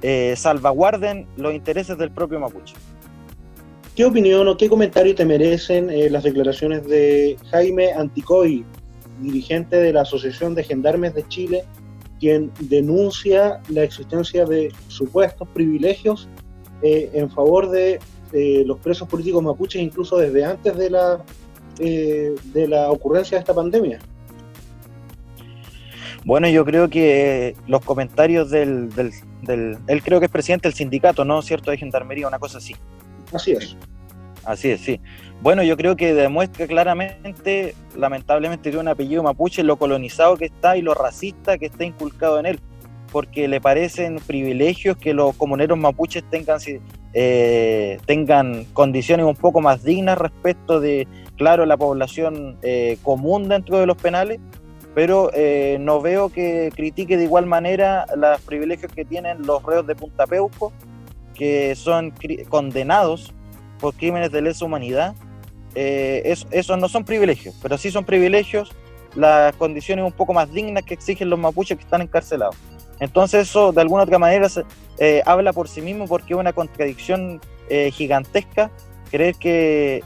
[0.00, 2.74] eh, salvaguarden los intereses del propio mapuche.
[3.94, 8.64] ¿Qué opinión o qué comentario te merecen las declaraciones de Jaime Anticoy,
[9.20, 11.64] dirigente de la Asociación de Gendarmes de Chile,
[12.18, 16.28] quien denuncia la existencia de supuestos privilegios
[16.82, 17.98] eh, en favor de
[18.32, 21.24] eh, los presos políticos mapuches, incluso desde antes de la,
[21.78, 23.98] eh, de la ocurrencia de esta pandemia?
[26.24, 30.74] Bueno, yo creo que los comentarios del, del, del- Él creo que es presidente del
[30.74, 31.40] sindicato, ¿no?
[31.40, 31.70] ¿Cierto?
[31.70, 32.76] De gendarmería, una cosa así.
[33.32, 33.76] Así es.
[34.44, 35.00] Así es, sí.
[35.42, 40.76] Bueno, yo creo que demuestra claramente, lamentablemente, de un apellido mapuche, lo colonizado que está
[40.76, 42.60] y lo racista que está inculcado en él,
[43.10, 46.58] porque le parecen privilegios que los comuneros mapuches tengan,
[47.14, 53.78] eh, tengan condiciones un poco más dignas respecto de, claro, la población eh, común dentro
[53.78, 54.40] de los penales,
[54.94, 59.86] pero eh, no veo que critique de igual manera los privilegios que tienen los reos
[59.86, 60.70] de Punta Peuco,
[61.32, 62.12] que son
[62.50, 63.32] condenados
[63.78, 65.14] por crímenes de lesa humanidad.
[65.74, 68.70] Eh, es- esos no son privilegios, pero sí son privilegios
[69.14, 72.56] las condiciones un poco más dignas que exigen los mapuches que están encarcelados.
[73.00, 74.46] Entonces eso de alguna otra manera
[74.98, 78.70] eh, habla por sí mismo porque es una contradicción eh, gigantesca
[79.10, 80.02] creer que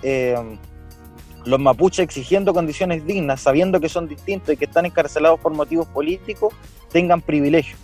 [1.44, 5.87] los mapuches exigiendo condiciones dignas, sabiendo que son distintos y que están encarcelados por motivos
[5.88, 6.55] políticos,
[6.90, 7.79] tengan privilegios.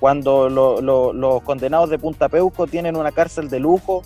[0.00, 4.02] Cuando lo- lo- los condenados de Punta Peuco tienen una cárcel de lujo,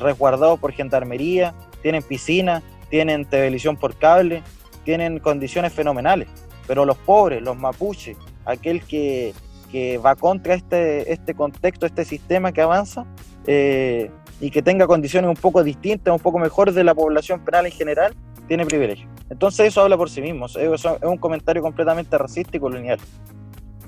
[0.00, 1.54] resguardados por gendarmería,
[1.86, 4.42] tienen piscina, tienen televisión por cable,
[4.84, 6.26] tienen condiciones fenomenales.
[6.66, 9.32] Pero los pobres, los mapuches, aquel que,
[9.70, 13.06] que va contra este, este contexto, este sistema que avanza,
[13.46, 17.66] eh, y que tenga condiciones un poco distintas, un poco mejores de la población penal
[17.66, 18.14] en general,
[18.48, 19.06] tiene privilegio.
[19.30, 22.98] Entonces eso habla por sí mismo, es un comentario completamente racista y colonial.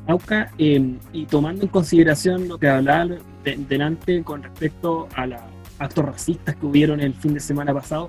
[0.06, 3.06] Auca, eh, y tomando en consideración lo que hablaba
[3.42, 5.40] de- delante con respecto a los
[5.78, 8.08] actos racistas que hubieron el fin de semana pasado,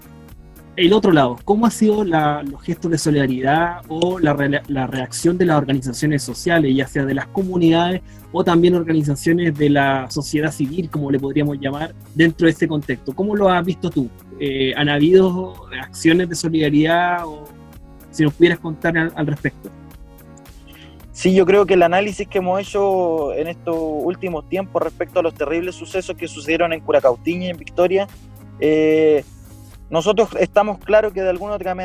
[0.76, 4.88] el otro lado, ¿cómo ha sido la- los gestos de solidaridad o la, re- la
[4.88, 8.02] reacción de las organizaciones sociales, ya sea de las comunidades
[8.32, 13.12] o también organizaciones de la sociedad civil, como le podríamos llamar, dentro de este contexto?
[13.14, 14.10] ¿Cómo lo has visto tú?
[14.40, 17.44] Eh, ¿Han habido acciones de solidaridad o
[18.12, 19.70] si nos pudieras contar al- al respecto?
[21.20, 25.22] Sí, yo creo que el análisis que hemos hecho en estos últimos tiempos respecto a
[25.22, 28.08] los terribles sucesos que sucedieron en Curacautiña y en Victoria,
[28.62, 29.26] eh,
[29.90, 31.76] nosotros estamos claros que de alguna otra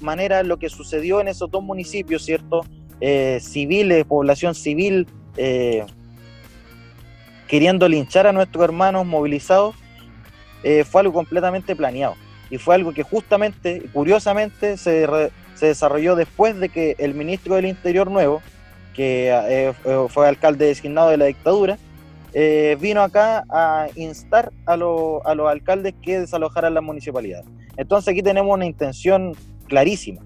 [0.00, 2.62] manera lo que sucedió en esos dos municipios, ¿cierto?
[3.02, 5.84] Eh, civiles, población civil, eh,
[7.46, 9.74] queriendo linchar a nuestros hermanos movilizados,
[10.86, 12.14] fue algo completamente planeado.
[12.48, 15.06] Y fue algo que justamente, curiosamente, se,
[15.54, 18.40] se desarrolló después de que el ministro del Interior nuevo,
[18.94, 19.72] que eh,
[20.08, 21.78] fue alcalde designado de la dictadura,
[22.32, 27.44] eh, vino acá a instar a, lo, a los alcaldes que desalojaran la municipalidad.
[27.76, 29.34] Entonces aquí tenemos una intención
[29.68, 30.22] clarísima.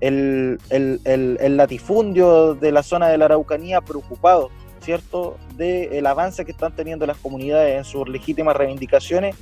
[0.00, 6.50] El, el, el, latifundio de la zona de la Araucanía preocupado, ¿cierto?, del avance que
[6.50, 9.36] están teniendo las comunidades en sus legítimas reivindicaciones,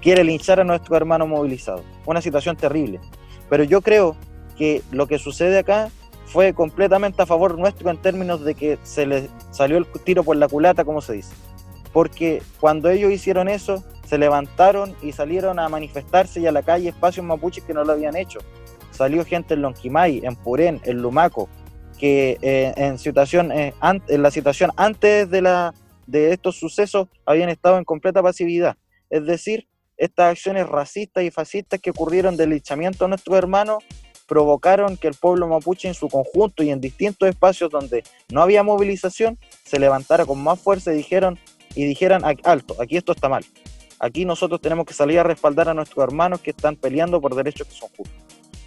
[0.00, 1.82] quiere linchar a nuestros hermanos movilizados.
[2.04, 2.98] Una situación terrible.
[3.48, 4.16] Pero yo creo
[4.58, 5.90] que lo que sucede acá
[6.32, 10.36] fue completamente a favor nuestro en términos de que se les salió el tiro por
[10.36, 11.34] la culata, como se dice.
[11.92, 16.88] Porque cuando ellos hicieron eso, se levantaron y salieron a manifestarse y a la calle
[16.88, 18.38] espacios mapuches que no lo habían hecho.
[18.92, 21.50] Salió gente en Lonquimay, en Purén, en Lumaco,
[21.98, 25.74] que eh, en, situación, eh, en la situación antes de, la,
[26.06, 28.76] de estos sucesos habían estado en completa pasividad.
[29.10, 29.68] Es decir,
[29.98, 33.84] estas acciones racistas y fascistas que ocurrieron del linchamiento a nuestros hermanos
[34.32, 38.62] provocaron que el pueblo mapuche en su conjunto y en distintos espacios donde no había
[38.62, 41.38] movilización se levantara con más fuerza y dijeron
[41.74, 43.44] y dijeran alto, aquí esto está mal.
[43.98, 47.66] Aquí nosotros tenemos que salir a respaldar a nuestros hermanos que están peleando por derechos
[47.66, 48.16] que son justos.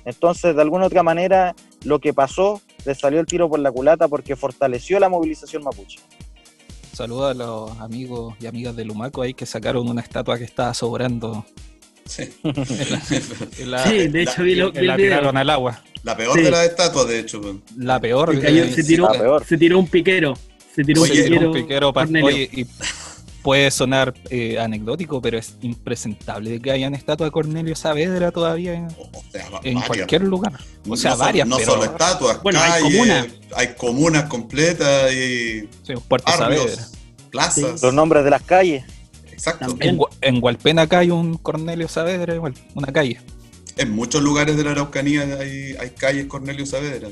[0.05, 4.07] Entonces, de alguna otra manera, lo que pasó le salió el tiro por la culata
[4.07, 5.99] porque fortaleció la movilización mapuche.
[6.93, 10.75] Saludos a los amigos y amigas de Lumaco ahí que sacaron una estatua que estaba
[10.75, 11.43] sobrando
[12.05, 12.23] Sí.
[13.65, 15.81] la, sí, de hecho vi, lo, vi la tiraron al agua.
[16.03, 16.43] La peor sí.
[16.43, 17.41] de las estatuas, de hecho.
[17.77, 18.35] La peor.
[18.35, 19.45] Se, cayó, se, tiró, la peor.
[19.45, 20.33] se tiró un piquero.
[20.75, 21.47] Se tiró Oye, un piquero.
[21.51, 22.27] un piquero pa- Cornelio.
[22.27, 22.67] oye, y
[23.41, 28.85] puede sonar eh, anecdótico, pero es impresentable que hayan estatua de Cornelio Saavedra todavía en,
[28.87, 29.87] O sea, va- en varias.
[29.87, 30.53] cualquier lugar.
[30.87, 33.27] O sea, no, varias, no pero solo estatuas, Bueno, hay comunas.
[33.55, 36.83] hay comunas completas y sí, Puerto Saavedra.
[37.31, 37.81] plazas.
[37.81, 38.83] Los nombres de las calles.
[39.35, 39.67] Exacto.
[39.67, 39.99] También.
[40.21, 43.19] En, en acá hay un Cornelio Saavedra, igual, una calle.
[43.77, 47.09] En muchos lugares de la Araucanía hay, hay calles Cornelio Saavedra.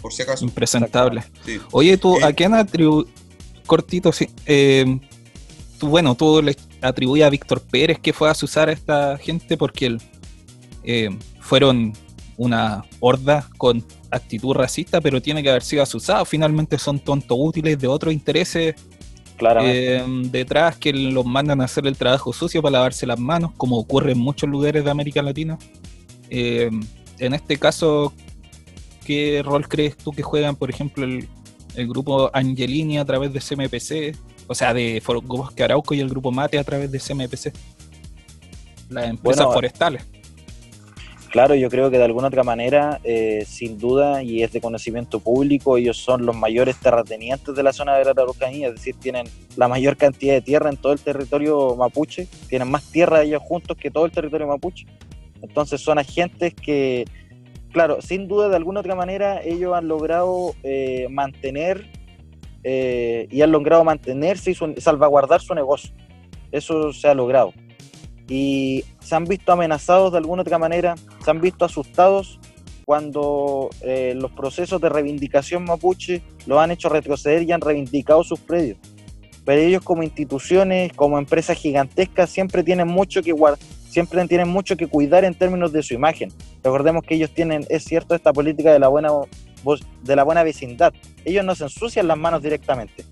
[0.00, 0.44] Por si acaso.
[0.44, 1.24] Impresentable.
[1.44, 1.58] Sí.
[1.72, 3.06] Oye, tú, Eh, ¿a quién atribu...
[3.66, 4.30] Cortito, sí.
[4.46, 4.98] eh,
[5.78, 9.58] tú, bueno, tú le atribuyes a Víctor Pérez que fue a asusar a esta gente
[9.58, 10.02] porque él,
[10.84, 11.92] eh, fueron
[12.38, 16.24] una horda con actitud racista, pero tiene que haber sido asusado.
[16.24, 18.74] Finalmente son tontos útiles de otros intereses.
[19.62, 23.78] Eh, detrás que los mandan a hacer el trabajo sucio para lavarse las manos, como
[23.78, 25.58] ocurre en muchos lugares de América Latina.
[26.30, 26.70] Eh,
[27.18, 28.12] en este caso,
[29.04, 31.28] ¿qué rol crees tú que juegan, por ejemplo, el,
[31.74, 34.16] el grupo Angelini a través de CMPC?
[34.46, 37.52] O sea, de Bosque Arauco y el grupo Mate a través de CMPC.
[38.88, 40.04] Las empresas Bueno, forestales.
[41.30, 45.20] Claro, yo creo que de alguna otra manera, eh, sin duda, y es de conocimiento
[45.20, 49.26] público, ellos son los mayores terratenientes de la zona de la Araucanía, es decir, tienen
[49.54, 53.76] la mayor cantidad de tierra en todo el territorio mapuche, tienen más tierra ellos juntos
[53.76, 54.86] que todo el territorio mapuche.
[55.42, 57.04] Entonces son agentes que,
[57.72, 61.90] claro, sin duda, de alguna otra manera, ellos han logrado eh, mantener
[62.64, 65.92] eh, y han logrado mantenerse y su- salvaguardar su negocio.
[66.52, 67.52] Eso se ha logrado
[68.28, 72.38] y se han visto amenazados de alguna otra manera, se han visto asustados
[72.84, 78.40] cuando eh, los procesos de reivindicación mapuche los han hecho retroceder y han reivindicado sus
[78.40, 78.78] predios.
[79.44, 84.76] Pero ellos como instituciones, como empresas gigantescas, siempre tienen mucho que guardar, siempre tienen mucho
[84.76, 86.30] que cuidar en términos de su imagen.
[86.62, 89.10] Recordemos que ellos tienen, es cierto, esta política de la buena
[90.02, 90.92] de la buena vecindad.
[91.24, 93.04] Ellos no se ensucian las manos directamente.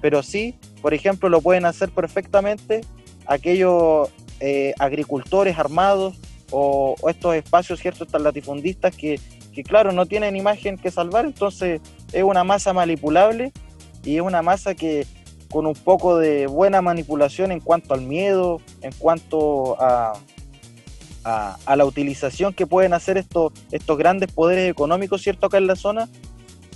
[0.00, 2.82] Pero sí, por ejemplo, lo pueden hacer perfectamente
[3.26, 6.16] aquellos eh, agricultores armados
[6.50, 8.04] o, estos espacios, ¿cierto?
[8.04, 9.20] Estas latifundistas que,
[9.52, 11.80] que, claro, no tienen imagen que salvar, entonces
[12.12, 13.52] es una masa manipulable
[14.04, 15.06] y es una masa que
[15.50, 20.12] con un poco de buena manipulación en cuanto al miedo, en cuanto a,
[21.24, 25.46] a, a la utilización que pueden hacer estos, estos grandes poderes económicos, ¿cierto?
[25.46, 26.08] Acá en la zona,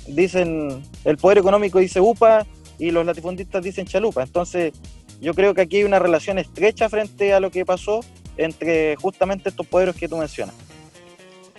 [0.07, 2.47] dicen, el poder económico dice UPA
[2.79, 4.73] y los latifundistas dicen chalupa, entonces
[5.21, 8.01] yo creo que aquí hay una relación estrecha frente a lo que pasó
[8.37, 10.55] entre justamente estos poderes que tú mencionas.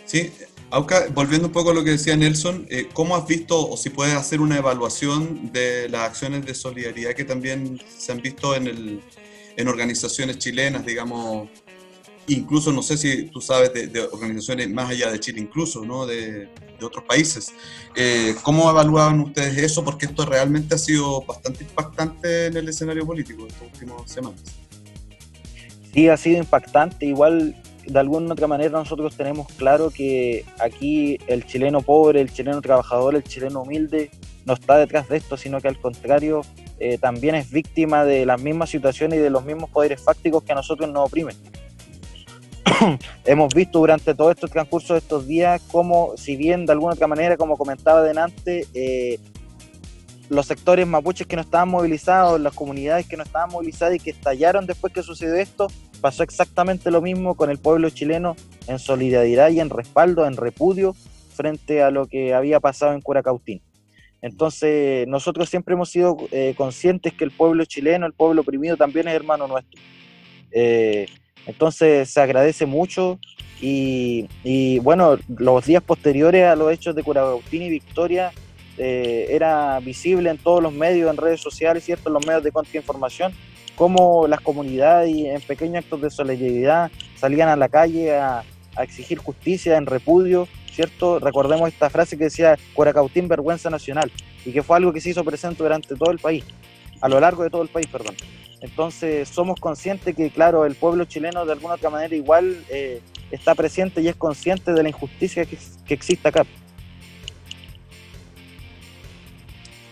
[0.05, 0.31] Sí,
[0.71, 3.89] Auca, volviendo un poco a lo que decía Nelson, eh, ¿cómo has visto o si
[3.89, 8.67] puedes hacer una evaluación de las acciones de solidaridad que también se han visto en,
[8.67, 9.01] el,
[9.57, 11.49] en organizaciones chilenas, digamos,
[12.27, 16.05] incluso no sé si tú sabes de, de organizaciones más allá de Chile, incluso, ¿no?
[16.05, 16.49] De,
[16.81, 17.53] de otros países.
[17.95, 19.85] Eh, ¿Cómo evaluaban ustedes eso?
[19.85, 24.41] Porque esto realmente ha sido bastante impactante en el escenario político estas últimas semanas.
[25.93, 27.05] Sí, ha sido impactante.
[27.05, 27.55] Igual,
[27.85, 33.15] de alguna otra manera, nosotros tenemos claro que aquí el chileno pobre, el chileno trabajador,
[33.15, 34.09] el chileno humilde,
[34.45, 36.41] no está detrás de esto, sino que al contrario,
[36.79, 40.53] eh, también es víctima de las mismas situaciones y de los mismos poderes fácticos que
[40.53, 41.35] a nosotros nos oprimen.
[43.25, 47.07] Hemos visto durante todo este transcurso de estos días cómo, si bien de alguna otra
[47.07, 49.19] manera, como comentaba delante, eh,
[50.29, 54.11] los sectores mapuches que no estaban movilizados, las comunidades que no estaban movilizadas y que
[54.11, 55.67] estallaron después que sucedió esto,
[55.99, 58.35] pasó exactamente lo mismo con el pueblo chileno
[58.67, 60.95] en solidaridad y en respaldo, en repudio
[61.35, 63.61] frente a lo que había pasado en Curacautín.
[64.21, 69.07] Entonces, nosotros siempre hemos sido eh, conscientes que el pueblo chileno, el pueblo oprimido, también
[69.07, 69.81] es hermano nuestro.
[70.51, 71.07] Eh,
[71.45, 73.19] entonces, se agradece mucho
[73.61, 78.31] y, y, bueno, los días posteriores a los hechos de Curacautín y Victoria,
[78.77, 82.09] eh, era visible en todos los medios, en redes sociales, ¿cierto?
[82.09, 83.33] en los medios de contrainformación,
[83.75, 88.43] cómo las comunidades en pequeños actos de solidaridad salían a la calle a,
[88.75, 91.19] a exigir justicia en repudio ¿cierto?
[91.19, 94.11] Recordemos esta frase que decía Curacautín, vergüenza nacional,
[94.45, 96.43] y que fue algo que se hizo presente durante todo el país,
[97.01, 98.15] a lo largo de todo el país, perdón.
[98.61, 103.01] Entonces somos conscientes que, claro, el pueblo chileno de alguna otra manera igual eh,
[103.31, 106.45] está presente y es consciente de la injusticia que, que existe acá.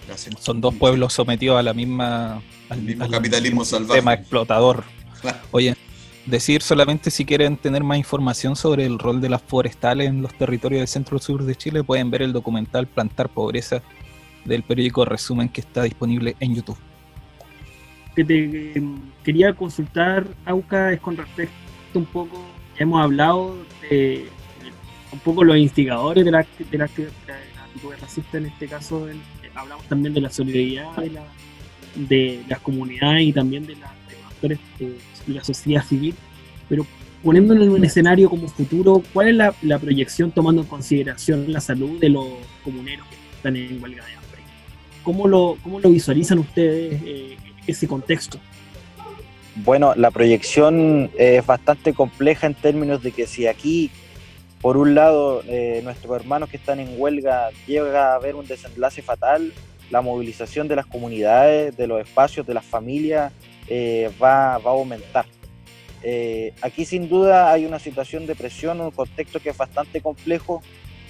[0.07, 0.36] Gracias.
[0.39, 3.99] Son dos pueblos sometidos a la misma al mismo al capitalismo salvaje.
[3.99, 4.84] Tema explotador.
[5.51, 5.76] Oye,
[6.28, 10.34] decir solamente si quieren tener más información sobre el rol de las forestales en los
[10.36, 13.82] territorios del centro sur de Chile, pueden ver el documental Plantar Pobreza
[14.45, 16.78] del periódico Resumen que está disponible en YouTube.
[18.16, 18.82] Que te
[19.24, 21.53] quería consultar, Auca, es con respecto
[21.93, 22.38] un poco,
[22.76, 23.57] ya hemos hablado
[23.89, 24.28] de
[25.12, 29.18] un poco los instigadores de la, de la, de la racista en este caso, el,
[29.55, 31.24] hablamos también de la solidaridad de, la,
[31.95, 36.16] de las comunidades y también de, la, de los actores de la sociedad civil,
[36.68, 36.86] pero
[37.24, 41.60] poniéndolo en un escenario como futuro, ¿cuál es la, la, proyección tomando en consideración la
[41.60, 42.26] salud de los
[42.64, 44.41] comuneros que están en huelga de hambre?
[45.03, 47.38] ¿Cómo lo, cómo lo visualizan ustedes eh,
[47.70, 48.39] ese contexto?
[49.55, 53.91] Bueno, la proyección es bastante compleja en términos de que si aquí,
[54.61, 59.01] por un lado, eh, nuestros hermanos que están en huelga llega a haber un desenlace
[59.01, 59.51] fatal,
[59.89, 63.34] la movilización de las comunidades, de los espacios, de las familias,
[63.67, 65.26] eh, va, va, a aumentar.
[66.03, 70.61] Eh, aquí sin duda hay una situación de presión, un contexto que es bastante complejo,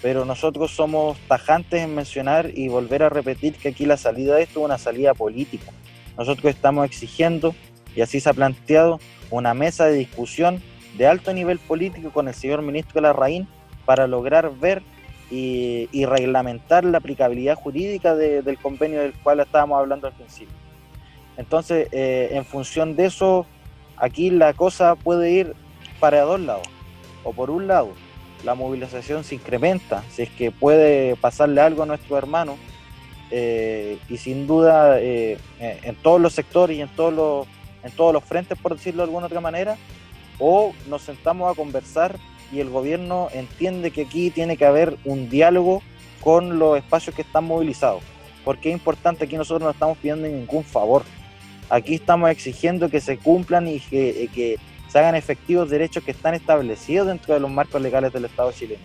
[0.02, 4.44] pero nosotros somos tajantes en mencionar y volver a repetir que aquí la salida de
[4.44, 5.72] esto es una salida política.
[6.20, 7.56] Nosotros estamos exigiendo,
[7.96, 9.00] y así se ha planteado,
[9.32, 10.62] una mesa de discusión
[10.98, 13.48] de alto nivel político con el señor ministro Larraín
[13.86, 14.84] para lograr ver
[15.32, 20.54] y, reglamentar la aplicabilidad jurídica de, del convenio del cual estábamos hablando al principio.
[21.38, 23.46] Entonces, eh, en función de eso,
[23.96, 25.56] aquí la cosa puede ir
[26.02, 26.68] para dos lados.
[27.24, 27.94] O por un lado,
[28.44, 32.58] la movilización se incrementa, si es que puede pasarle algo a nuestro hermano,
[33.32, 37.48] eh, y sin duda eh, en todos los sectores y en todos los,
[37.84, 39.78] en todos los frentes, por decirlo de alguna otra manera,
[40.40, 42.18] o nos sentamos a conversar
[42.52, 45.84] y el gobierno entiende que aquí tiene que haber un diálogo
[46.22, 48.02] con los espacios que están movilizados.
[48.44, 51.04] Porque es importante, aquí nosotros no estamos pidiendo ningún favor.
[51.70, 54.58] Aquí estamos exigiendo que se cumplan y que, que
[54.88, 58.82] se hagan efectivos derechos que están establecidos dentro de los marcos legales del Estado chileno.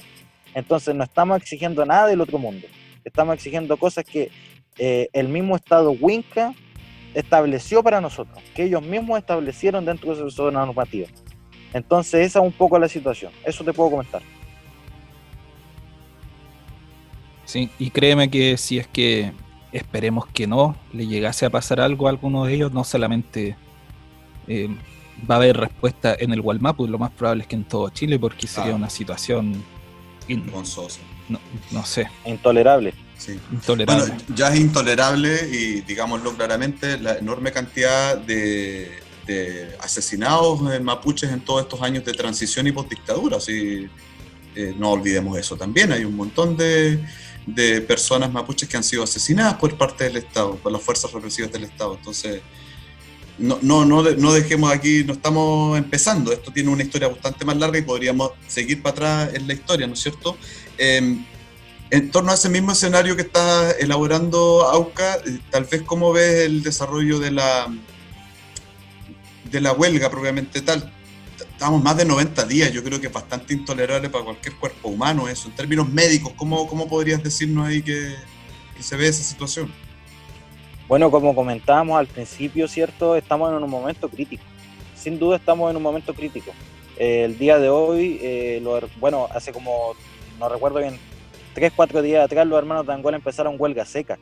[0.55, 2.67] Entonces no estamos exigiendo nada del otro mundo.
[3.05, 4.31] Estamos exigiendo cosas que
[4.79, 6.55] eh, el mismo Estado Winca
[7.15, 11.09] estableció para nosotros, que ellos mismos establecieron dentro de su normativa.
[11.73, 13.33] Entonces esa es un poco la situación.
[13.45, 14.23] Eso te puedo comentar.
[17.45, 19.33] Sí, y créeme que si es que
[19.73, 23.57] esperemos que no le llegase a pasar algo a alguno de ellos, no solamente
[24.47, 24.69] eh,
[25.29, 28.19] va a haber respuesta en el Walmapu, lo más probable es que en todo Chile,
[28.19, 28.77] porque sería ah.
[28.77, 29.63] una situación
[30.29, 31.01] vergonzosa.
[31.29, 32.09] No, no, sé.
[32.25, 32.95] Intolerable.
[33.19, 33.39] Sí.
[33.53, 34.07] Intolerable.
[34.07, 38.91] Bueno, ya es intolerable y digámoslo claramente, la enorme cantidad de,
[39.27, 43.39] de asesinados mapuches en todos estos años de transición y postdictadura.
[43.39, 43.89] Así,
[44.55, 45.93] eh, no olvidemos eso también.
[45.93, 47.03] Hay un montón de,
[47.47, 51.51] de personas mapuches que han sido asesinadas por parte del Estado, por las fuerzas represivas
[51.53, 51.95] del Estado.
[51.97, 52.43] Entonces,
[53.39, 57.57] no, no, no, no dejemos aquí, no estamos empezando, esto tiene una historia bastante más
[57.57, 60.37] larga y podríamos seguir para atrás en la historia, ¿no es cierto?
[60.79, 61.17] Eh,
[61.91, 66.45] en torno a ese mismo escenario que está elaborando AUCA, eh, tal vez cómo ves
[66.47, 67.69] el desarrollo de la,
[69.51, 70.93] de la huelga propiamente tal.
[71.39, 75.29] estamos más de 90 días, yo creo que es bastante intolerable para cualquier cuerpo humano
[75.29, 75.49] eso.
[75.49, 78.15] En términos médicos, ¿cómo, cómo podrías decirnos ahí que,
[78.77, 79.71] que se ve esa situación?
[80.89, 83.15] Bueno, como comentábamos al principio, ¿cierto?
[83.17, 84.43] Estamos en un momento crítico.
[84.97, 86.51] Sin duda estamos en un momento crítico.
[86.99, 89.95] Eh, el día de hoy, eh, lo- bueno, hace como,
[90.39, 90.99] no recuerdo bien,
[91.55, 94.19] tres, cuatro días atrás los hermanos de Angola empezaron huelga seca.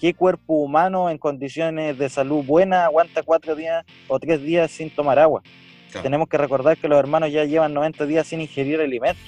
[0.00, 4.90] ¿Qué cuerpo humano en condiciones de salud buena aguanta cuatro días o tres días sin
[4.90, 5.42] tomar agua?
[5.90, 6.04] Claro.
[6.04, 9.22] Tenemos que recordar que los hermanos ya llevan 90 días sin ingerir alimentos.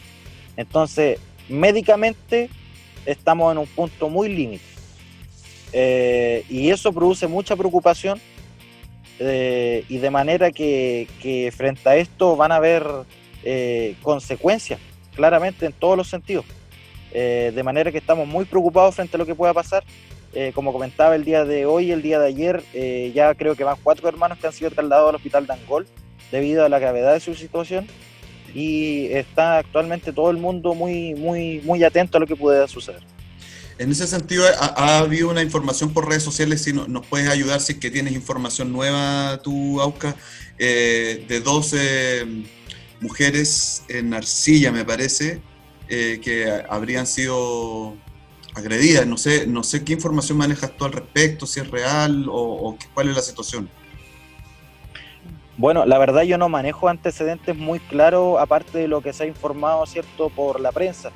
[0.57, 1.18] Entonces,
[1.49, 2.51] médicamente
[3.05, 4.64] estamos en un punto muy límite.
[5.72, 8.20] Eh, y eso produce mucha preocupación
[9.18, 12.85] eh, y de manera que, que frente a esto van a haber
[13.45, 14.81] eh, consecuencias,
[15.15, 16.45] claramente en todos los sentidos.
[17.13, 19.85] Eh, de manera que estamos muy preocupados frente a lo que pueda pasar.
[20.33, 23.65] Eh, como comentaba el día de hoy, el día de ayer, eh, ya creo que
[23.65, 25.89] van cuatro hermanos que han sido trasladados al hospital de Angol
[26.31, 27.89] debido a la gravedad de su situación
[28.55, 33.03] y está actualmente todo el mundo muy, muy, muy atento a lo que pueda suceder.
[33.79, 37.29] En ese sentido, ha, ha habido una información por redes sociales, si no- nos puedes
[37.29, 40.15] ayudar, si es que tienes información nueva tú, Auca,
[40.59, 41.75] de dos
[43.01, 45.41] mujeres en Arcilla, me parece,
[45.89, 47.97] eh, que habrían sido
[48.55, 49.07] agredidas.
[49.07, 52.79] No sé, no sé qué información manejas tú al respecto, si es real o, o
[52.95, 53.69] cuál es la situación.
[55.57, 59.27] Bueno, la verdad yo no manejo antecedentes muy claros, aparte de lo que se ha
[59.27, 61.11] informado, ¿cierto?, por la prensa.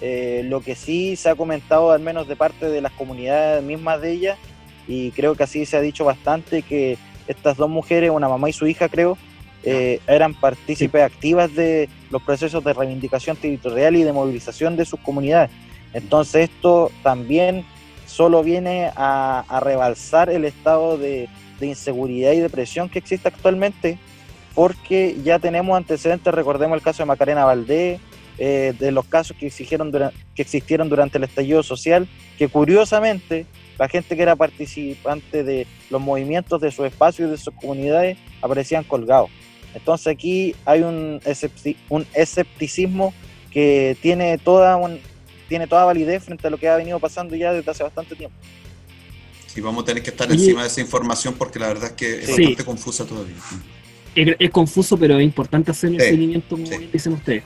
[0.00, 4.00] Eh, lo que sí se ha comentado, al menos de parte de las comunidades mismas
[4.00, 4.38] de ellas,
[4.88, 6.96] y creo que así se ha dicho bastante, que
[7.28, 9.18] estas dos mujeres, una mamá y su hija, creo,
[9.62, 15.00] eh, eran partícipes activas de los procesos de reivindicación territorial y de movilización de sus
[15.00, 15.50] comunidades.
[15.92, 17.64] Entonces esto también
[18.06, 21.28] solo viene a, a rebalsar el estado de,
[21.60, 23.98] de inseguridad y depresión que existe actualmente,
[24.54, 28.00] porque ya tenemos antecedentes, recordemos el caso de Macarena Valdés,
[28.38, 32.08] eh, de los casos que, exigieron dura- que existieron durante el estallido social,
[32.38, 33.46] que curiosamente
[33.78, 38.18] la gente que era participante de los movimientos de sus espacios y de sus comunidades
[38.40, 39.30] aparecían colgados.
[39.74, 43.12] Entonces aquí hay un, escepti- un escepticismo
[43.50, 44.98] que tiene toda, un-
[45.48, 48.36] tiene toda validez frente a lo que ha venido pasando ya desde hace bastante tiempo.
[49.46, 52.20] Si vamos a tener que estar encima de esa información porque la verdad es que
[52.20, 52.32] es Sí.
[52.42, 53.34] bastante confusa todavía.
[54.14, 56.76] Es, es confuso, pero es importante hacer el Sí, seguimiento, como sí.
[56.78, 57.42] bien dicen ustedes.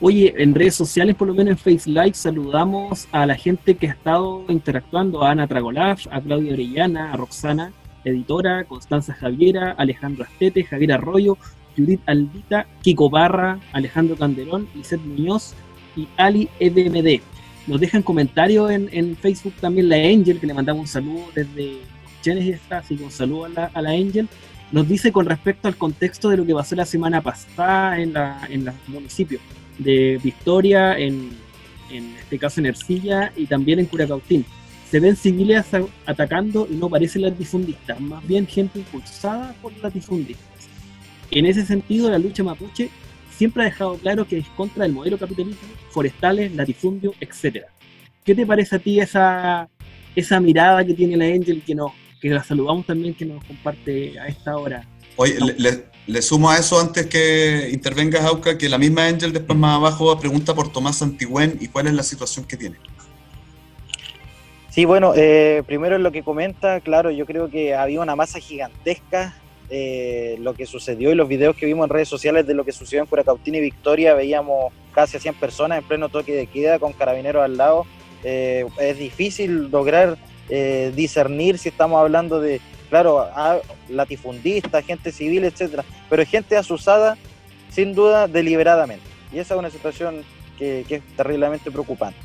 [0.00, 3.88] Oye, en redes sociales, por lo menos en Face Live, saludamos a la gente que
[3.88, 7.72] ha estado interactuando, a Ana Tragolaf, a Claudia Orellana, a Roxana,
[8.04, 11.36] editora, Constanza Javiera, Alejandro Astete, Javier Arroyo,
[11.78, 15.54] Judith Aldita, Kiko Barra, Alejandro Candelón, Lizeth Muñoz
[15.96, 17.22] y Ali EBMD.
[17.68, 21.78] Nos dejan comentarios en, en Facebook también la Angel, que le mandamos un saludo desde
[22.24, 24.28] y está, así que un saludo a la, a la Angel
[24.70, 28.46] nos dice con respecto al contexto de lo que pasó la semana pasada en la
[28.50, 29.40] en los municipios
[29.78, 31.30] de Victoria, en,
[31.90, 34.44] en este caso en Ercilla y también en Curacautín.
[34.90, 35.64] Se ven civiles
[36.06, 40.57] atacando y no parecen latifundistas, más bien gente impulsada por latifundistas.
[41.30, 42.90] En ese sentido, la lucha mapuche
[43.36, 45.60] siempre ha dejado claro que es contra el modelo capitalismo,
[45.90, 47.64] forestales, latifundio, etc.
[48.24, 49.68] ¿Qué te parece a ti esa,
[50.16, 54.18] esa mirada que tiene la Angel que nos que la saludamos también, que nos comparte
[54.18, 54.84] a esta hora.
[55.16, 59.32] Oye, le, le- le sumo a eso antes que intervengas, Auca, que la misma Angel
[59.32, 62.76] después más abajo pregunta por Tomás Antigüen y cuál es la situación que tiene.
[64.70, 68.38] Sí, bueno, eh, primero en lo que comenta, claro, yo creo que había una masa
[68.40, 69.36] gigantesca.
[69.70, 72.72] Eh, lo que sucedió y los videos que vimos en redes sociales de lo que
[72.72, 76.78] sucedió en Curacautín y Victoria, veíamos casi a 100 personas en pleno toque de queda
[76.78, 77.86] con carabineros al lado.
[78.24, 80.16] Eh, es difícil lograr
[80.48, 87.16] eh, discernir si estamos hablando de, claro, a- latifundistas, gente civil, etcétera, pero gente asusada,
[87.70, 89.04] sin duda, deliberadamente.
[89.32, 90.24] Y esa es una situación
[90.58, 92.18] que, es terriblemente preocupante.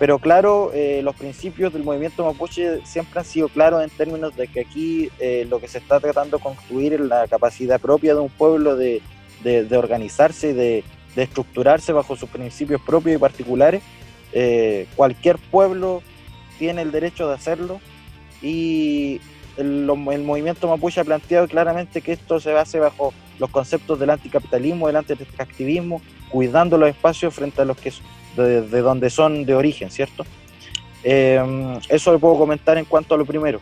[0.00, 4.48] Pero claro, eh, los principios del movimiento mapuche siempre han sido claros en términos de
[4.48, 8.20] que aquí eh, lo que se está tratando de construir es la capacidad propia de
[8.20, 9.02] un pueblo de,
[9.44, 10.84] de- organizarse de,
[11.14, 13.82] de estructurarse bajo sus principios propios y particulares.
[14.32, 16.02] Eh, cualquier pueblo
[16.58, 17.78] tiene el derecho de hacerlo
[18.40, 19.20] y
[19.58, 24.86] el movimiento mapuche ha planteado claramente que esto se base bajo los conceptos del anticapitalismo,
[24.86, 27.92] del antiextractivismo, cuidando los espacios frente a los que
[28.36, 30.24] de, de donde son de origen, ¿cierto?
[31.02, 33.60] Eh, eso lo puedo comentar en cuanto a lo primero.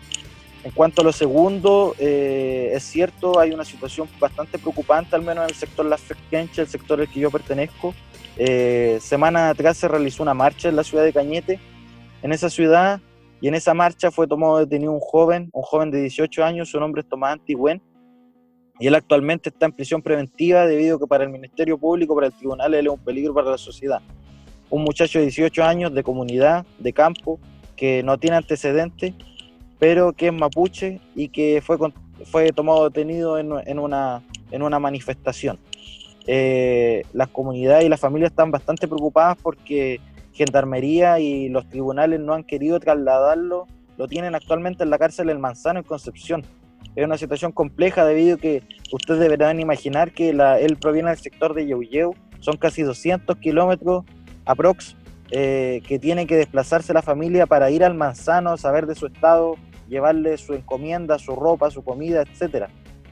[0.65, 5.45] En cuanto a lo segundo, eh, es cierto, hay una situación bastante preocupante, al menos
[5.45, 7.95] en el sector Las Fequenche, el sector al que yo pertenezco.
[8.37, 11.61] Eh, semana atrás se realizó una marcha en la ciudad de Cañete,
[12.23, 13.01] en esa ciudad,
[13.41, 16.81] y en esa marcha fue tomado detenido un joven, un joven de 18 años, su
[16.81, 17.81] nombre es Tomás Antigüen,
[18.81, 22.27] y él actualmente está en prisión preventiva debido a que para el Ministerio Público, para
[22.27, 24.01] el tribunal, él es un peligro para la sociedad.
[24.71, 27.39] Un muchacho de 18 años, de comunidad, de campo,
[27.77, 29.15] que no tiene antecedentes,
[29.79, 31.79] pero que es mapuche y que fue,
[32.25, 35.59] fue tomado detenido en, en, una, en una manifestación.
[36.27, 39.99] Eh, las comunidades y las familias están bastante preocupadas porque
[40.35, 43.67] Gendarmería y los tribunales no han querido trasladarlo,
[43.97, 46.45] lo tienen actualmente en la cárcel El Manzano en Concepción.
[46.95, 48.63] Es una situación compleja debido a que
[48.93, 54.05] ustedes deberán imaginar que la, él proviene del sector de Yeuyeu, son casi 200 kilómetros
[54.49, 54.97] aprox
[55.31, 59.57] eh, que tiene que desplazarse la familia para ir al Manzano, saber de su estado,
[59.89, 62.71] llevarle su encomienda, su ropa, su comida, etcétera.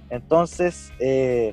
[0.08, 1.52] Entonces, eh,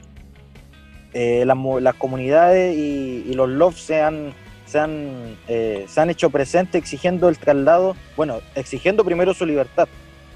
[1.14, 4.34] eh, las, comunidades y, los LOF se han,
[4.66, 9.90] se, han, se han hecho presentes exigiendo el traslado, bueno, exigiendo primero su libertad,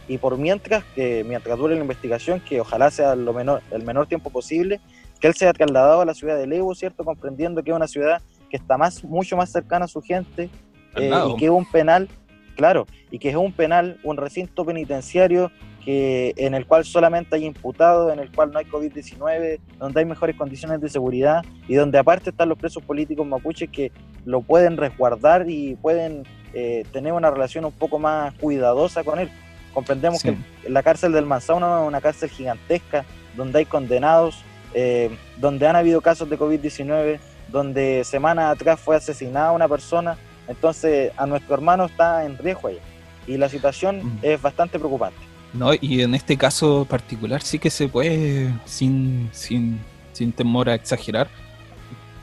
[0.09, 4.07] y por mientras, que mientras dure la investigación, que ojalá sea lo menor, el menor
[4.07, 4.81] tiempo posible,
[5.19, 7.03] que él sea trasladado a la ciudad de Levo, ¿cierto?
[7.03, 10.49] Comprendiendo que es una ciudad que está más, mucho más cercana a su gente
[10.95, 12.07] y que es un penal
[12.57, 15.51] Claro, y que es un penal, un recinto penitenciario
[15.85, 20.05] que, en el cual solamente hay imputados, en el cual no hay COVID-19, donde hay
[20.07, 23.91] mejores condiciones de seguridad y donde aparte están los presos políticos mapuches que
[24.25, 26.23] lo pueden resguardar y pueden
[26.55, 29.29] eh, tener una relación un poco más cuidadosa con él.
[29.71, 30.35] Comprendemos que
[30.67, 34.43] la cárcel del Manzano es una cárcel gigantesca, donde hay condenados,
[34.73, 37.19] eh, donde han habido casos de COVID-19,
[37.49, 40.17] donde semanas atrás fue asesinada una persona
[40.47, 42.79] entonces, a nuestro hermano está en riesgo allá.
[43.27, 44.19] Y la situación mm.
[44.21, 45.19] es bastante preocupante.
[45.53, 49.79] No, y en este caso particular sí que se puede, sin, sin,
[50.13, 51.27] sin temor a exagerar,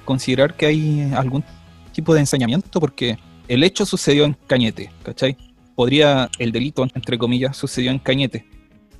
[0.04, 1.44] considerar que hay algún
[1.92, 3.18] tipo de ensañamiento, porque
[3.48, 5.36] el hecho sucedió en Cañete, ¿cachai?
[5.74, 8.46] Podría, el delito, entre comillas, sucedió en Cañete.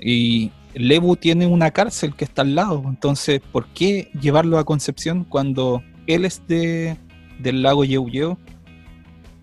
[0.01, 5.25] Y Lebu tiene una cárcel que está al lado, entonces, ¿por qué llevarlo a Concepción
[5.25, 6.97] cuando él es de,
[7.39, 8.39] del lago Yeuyeo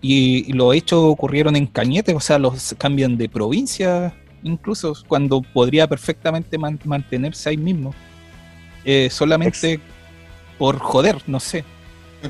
[0.00, 5.86] y, los hechos ocurrieron en Cañete, o sea, los cambian de provincia incluso, cuando podría
[5.86, 7.94] perfectamente mantenerse ahí mismo.
[8.84, 9.78] Eh, solamente
[10.58, 11.64] por joder, no sé.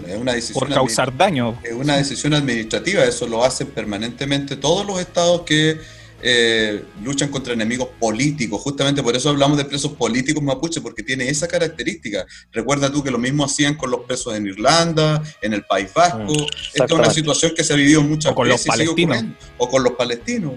[0.07, 1.59] es una decisión por causar daño.
[1.63, 5.81] Es una decisión administrativa, eso lo hacen permanentemente todos los estados que
[6.23, 8.61] eh, luchan contra enemigos políticos.
[8.61, 12.25] Justamente por eso hablamos de presos políticos mapuche, porque tiene esa característica.
[12.53, 16.33] Recuerda tú que lo mismo hacían con los presos en Irlanda, en el País Vasco.
[16.33, 18.67] Mm, Esta es una situación que se ha vivido muchas con veces.
[18.67, 19.25] Los palestinos.
[19.59, 20.53] o con los palestinos.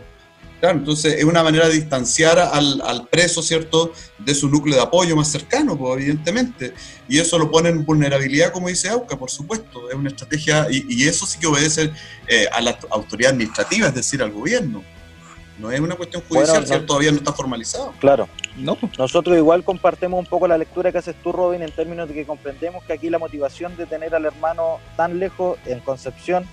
[0.60, 5.16] Claro, entonces es una manera de distanciar al, preso, ¿cierto?, de su núcleo de apoyo
[5.16, 6.74] más cercano, pues, evidentemente.
[7.10, 9.90] Y eso lo pone en vulnerabilidad, como dice Auca, por supuesto.
[9.90, 11.92] Es una estrategia, y, eso sí que obedece
[12.28, 14.84] eh, a la autoridad administrativa, es decir, al gobierno.
[15.60, 17.94] No es una cuestión judicial, todavía no está formalizado.
[18.00, 18.28] Claro.
[18.58, 18.78] No.
[18.98, 22.26] Nosotros igual compartimos un poco la lectura que haces tú, Robin, en términos de que
[22.26, 26.46] comprendemos que aquí la motivación de tener al hermano tan lejos en Concepción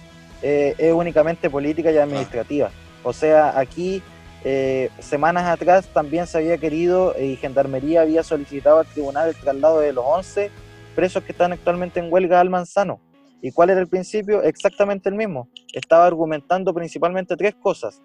[0.43, 2.71] eh, es únicamente política y administrativa.
[3.03, 4.03] O sea, aquí
[4.45, 9.81] eh, semanas atrás también se había querido y Gendarmería había solicitado al tribunal el traslado
[9.81, 10.51] de los 11
[10.97, 13.01] presos que están actualmente en huelga al Manzano.
[13.41, 14.43] ¿Y cuál era el principio?
[14.43, 15.49] Exactamente el mismo.
[15.73, 18.01] Estaba argumentando principalmente tres cosas.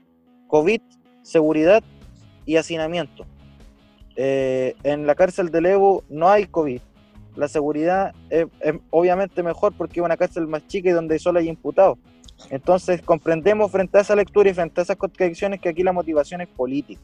[0.47, 0.81] COVID,
[1.21, 1.83] seguridad
[2.45, 3.25] y hacinamiento.
[4.15, 6.81] Eh, en la cárcel de Levo no hay COVID.
[7.35, 8.47] La seguridad es,
[8.89, 11.99] obviamente mejor porque es una cárcel más chica y donde solo hay imputados.
[12.49, 16.41] Entonces comprendemos frente a esa lectura y frente a esas contradicciones que aquí la motivación
[16.41, 17.01] es política.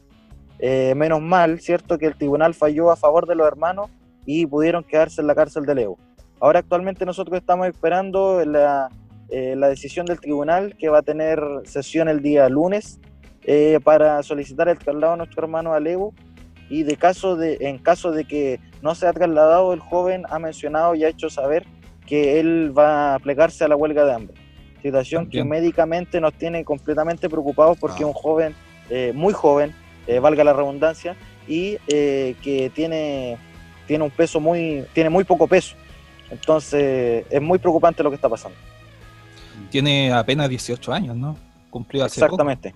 [0.58, 1.98] Eh, menos mal, ¿cierto?
[1.98, 3.90] Que el tribunal falló a favor de los hermanos
[4.26, 5.98] y pudieron quedarse en la cárcel de Levo.
[6.40, 12.08] Ahora actualmente nosotros estamos esperando eh, la decisión del tribunal que va a tener sesión
[12.08, 13.00] el día lunes
[13.44, 16.14] eh, para solicitar el traslado a nuestro hermano Alevo
[16.70, 20.94] y de caso de, en caso de que no sea trasladado, el joven ha mencionado
[20.94, 21.66] y ha hecho saber
[22.06, 24.36] que él va a plegarse a la huelga de hambre.
[24.82, 28.54] Situación que médicamente nos tiene completamente preocupados porque es un joven,
[28.90, 29.74] eh, muy joven,
[30.06, 31.16] eh, valga la redundancia,
[31.46, 33.36] y que tiene,
[33.86, 35.76] tiene un peso muy, tiene muy poco peso.
[36.30, 38.56] Entonces es muy preocupante lo que está pasando.
[39.70, 41.36] Tiene apenas 18 años, ¿no?
[41.70, 42.74] Cumplió hace Exactamente.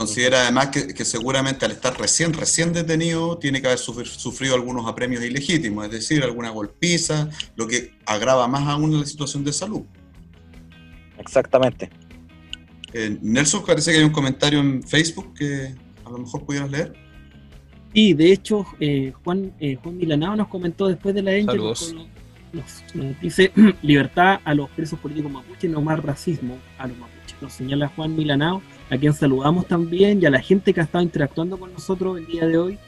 [0.00, 5.22] Considera además que, seguramente al estar recién, recién detenido, tiene que haber sufrido algunos apremios
[5.22, 9.82] ilegítimos, es decir, alguna golpiza, lo que agrava más aún la situación de salud.
[11.18, 11.90] Exactamente.
[12.94, 15.74] Eh, Nelson, parece que hay un comentario en Facebook que
[16.06, 16.94] a lo mejor pudieras leer.
[17.92, 22.84] Y de hecho, eh, Juan, eh, Juan Milanao nos comentó después de la ENCE, nos,
[23.20, 27.88] dice libertad a los presos políticos mapuches, no más racismo a los mapuches nos señala
[27.88, 31.72] Juan Milanao, a quien saludamos también, y a la gente que ha estado interactuando con
[31.72, 32.78] nosotros el día de hoy.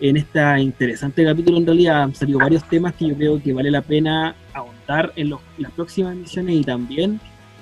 [0.00, 3.70] en este interesante capítulo en realidad han salido varios temas que yo creo que vale
[3.70, 7.20] la pena ahondar en los- las próximas emisiones y también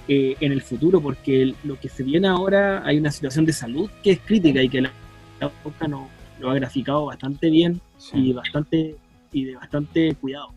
[0.09, 3.53] eh, en el futuro, porque el- lo que se viene ahora hay una situación de
[3.53, 4.91] salud que es crítica y que la,
[5.39, 6.09] la OCA no,
[6.41, 7.81] lo ha graficado bastante bien
[8.15, 8.97] y bastante
[9.33, 10.49] y de bastante cuidado.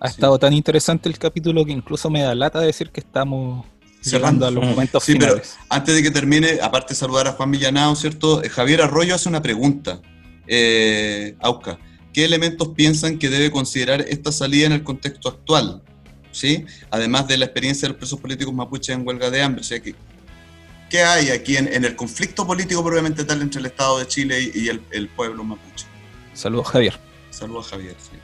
[0.00, 3.64] Ha estado tan interesante el capítulo que incluso me da lata decir que estamos
[4.04, 5.56] llegando a los momentos Sí, pero finales.
[5.68, 8.42] antes de que termine, aparte de saludar a Juan Villanao, ¿cierto?
[8.42, 10.00] Eh, Javier Arroyo hace una pregunta.
[10.46, 11.78] Eh, Auca,
[12.12, 15.82] ¿qué elementos piensan que debe considerar esta salida en el contexto actual?
[16.32, 16.64] ¿Sí?
[16.90, 19.60] Además de la experiencia de los presos políticos mapuches en huelga de hambre.
[19.60, 23.98] O sea, ¿qué hay aquí en, en el conflicto político probablemente tal entre el Estado
[24.00, 25.86] de Chile y, y el, el pueblo mapuche?
[26.34, 26.98] Saludos, Javier.
[27.30, 27.94] Saludos, Javier.
[27.98, 28.16] sí.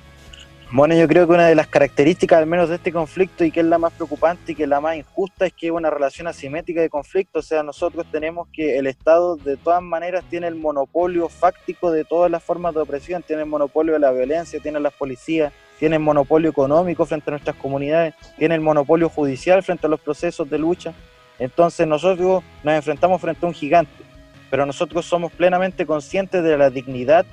[0.72, 3.58] Bueno, yo creo que una de las características, al menos de este conflicto, y que
[3.58, 6.28] es la más preocupante y que es la más injusta, es que es una relación
[6.28, 7.40] asimétrica de conflicto.
[7.40, 12.04] O sea, nosotros tenemos que el Estado, de todas maneras, tiene el monopolio fáctico de
[12.04, 15.96] todas las formas de opresión, tiene el monopolio de la violencia, tiene las policías, tiene
[15.96, 20.48] el monopolio económico frente a nuestras comunidades, tiene el monopolio judicial frente a los procesos
[20.48, 20.94] de lucha.
[21.40, 24.04] Entonces, nosotros nos enfrentamos frente a un gigante,
[24.48, 27.26] pero nosotros somos plenamente conscientes de la dignidad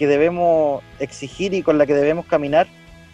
[0.00, 2.66] que debemos exigir y con la que debemos caminar,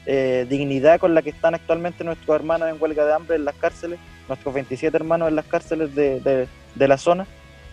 [0.06, 3.56] eh, dignidad con la que están actualmente nuestros hermanos en huelga de hambre en las
[3.56, 7.26] cárceles, nuestros 27 hermanos en las cárceles de, de- la zona,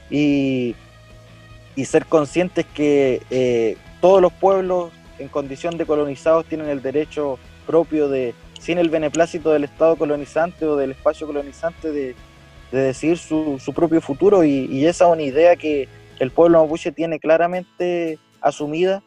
[0.10, 0.76] y,
[1.76, 7.38] y ser conscientes que eh, todos los pueblos en condición de colonizados tienen el derecho
[7.68, 12.16] propio de, sin el beneplácito del Estado colonizante o del espacio colonizante, de,
[12.72, 15.88] de decidir su, su propio futuro, y, y esa es una idea que
[16.18, 19.02] el pueblo mapuche tiene claramente asumida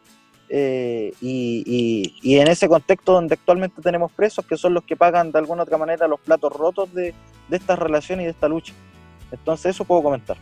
[0.49, 4.97] eh, y, y- y en ese contexto donde actualmente tenemos presos que son los que
[4.97, 7.15] pagan de alguna otra manera los platos rotos de,
[7.49, 8.73] de esta relación y de esta lucha.
[9.33, 10.37] Entonces eso puedo comentar.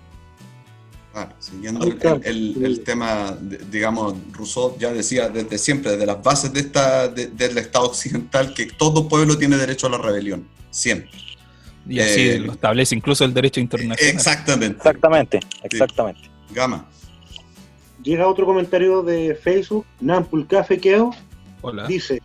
[1.13, 3.39] Claro, siguiendo el, el- tema,
[3.71, 8.53] digamos, Rousseau ya decía desde siempre, desde las bases de esta, de- del Estado occidental,
[8.53, 11.11] que todo pueblo tiene derecho a la rebelión, siempre.
[11.89, 14.15] Y así Eh, lo establece incluso el derecho internacional.
[14.17, 14.77] Exactamente.
[14.77, 16.21] Exactamente, exactamente.
[16.51, 16.89] Gama.
[18.05, 21.11] Llega otro comentario de Facebook, Nampulcafe Queo,
[21.63, 21.87] Hola.
[21.87, 22.21] dice,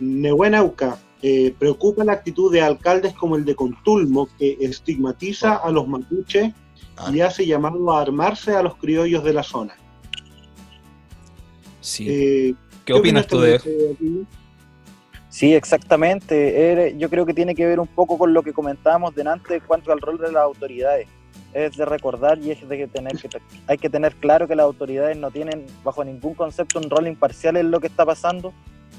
[0.00, 5.86] Nehuenauca, eh, preocupa la actitud de alcaldes como el de Contulmo, que estigmatiza a los
[5.86, 6.52] mapuches
[7.12, 9.74] y hace llamado a armarse a los criollos de la zona.
[11.82, 12.06] Sí.
[12.08, 12.54] Eh,
[12.86, 13.68] ¿Qué opinas tú de eso?
[15.28, 16.94] Sí, exactamente.
[16.96, 19.92] Yo creo que tiene que ver un poco con lo que comentábamos delante en cuanto
[19.92, 21.06] al rol de las autoridades.
[21.52, 23.28] Es de recordar y es de tener que
[23.66, 27.56] hay que tener claro que las autoridades no tienen bajo ningún concepto un rol imparcial
[27.56, 28.52] en lo que está pasando.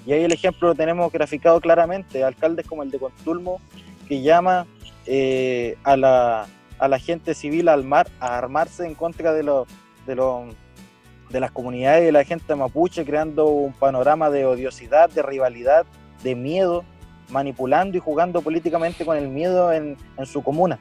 [0.05, 2.23] Y ahí el ejemplo lo tenemos graficado claramente.
[2.23, 3.61] Alcaldes como el de Contulmo
[4.07, 4.65] que llama
[5.05, 6.47] eh, a, la,
[6.79, 9.67] a la gente civil a, armar, a armarse en contra de los
[10.05, 10.45] de los
[11.29, 15.85] de las comunidades y de la gente mapuche, creando un panorama de odiosidad, de rivalidad,
[16.23, 16.85] de miedo,
[17.29, 20.79] manipulando y jugando políticamente con el miedo en, en su comuna.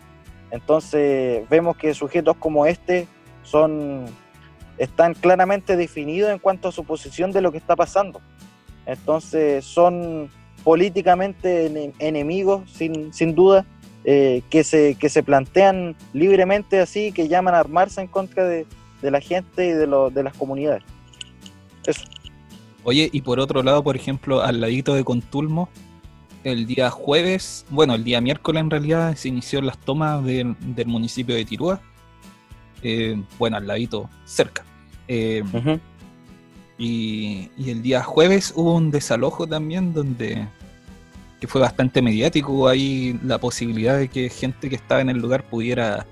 [0.51, 3.07] Entonces vemos que sujetos como este
[3.43, 4.07] son
[4.79, 8.21] están claramente definidos en cuanto a su posición de lo que está pasando.
[8.85, 10.31] Entonces son
[10.65, 13.65] políticamente ene- enemigos, sin, sin duda,
[14.05, 18.67] eh, que, se, que se plantean libremente así, que llaman a armarse en contra de,
[19.03, 20.83] de la gente y de, lo- de las comunidades.
[21.87, 22.03] Eso.
[22.85, 25.69] Oye, y por otro lado, por ejemplo, al ladito de Contulmo,
[26.47, 30.87] el día jueves, bueno, el día miércoles en realidad se inició las tomas del, del
[30.87, 31.81] municipio de Tirúa.
[32.83, 34.65] Eh, bueno, al ladito, cerca.
[35.09, 35.43] Eh,
[36.79, 40.47] y, y el día jueves hubo un desalojo también donde
[41.41, 42.53] que fue bastante mediático.
[42.53, 46.07] Hubo ahí la posibilidad de que gente que estaba en el lugar pudiera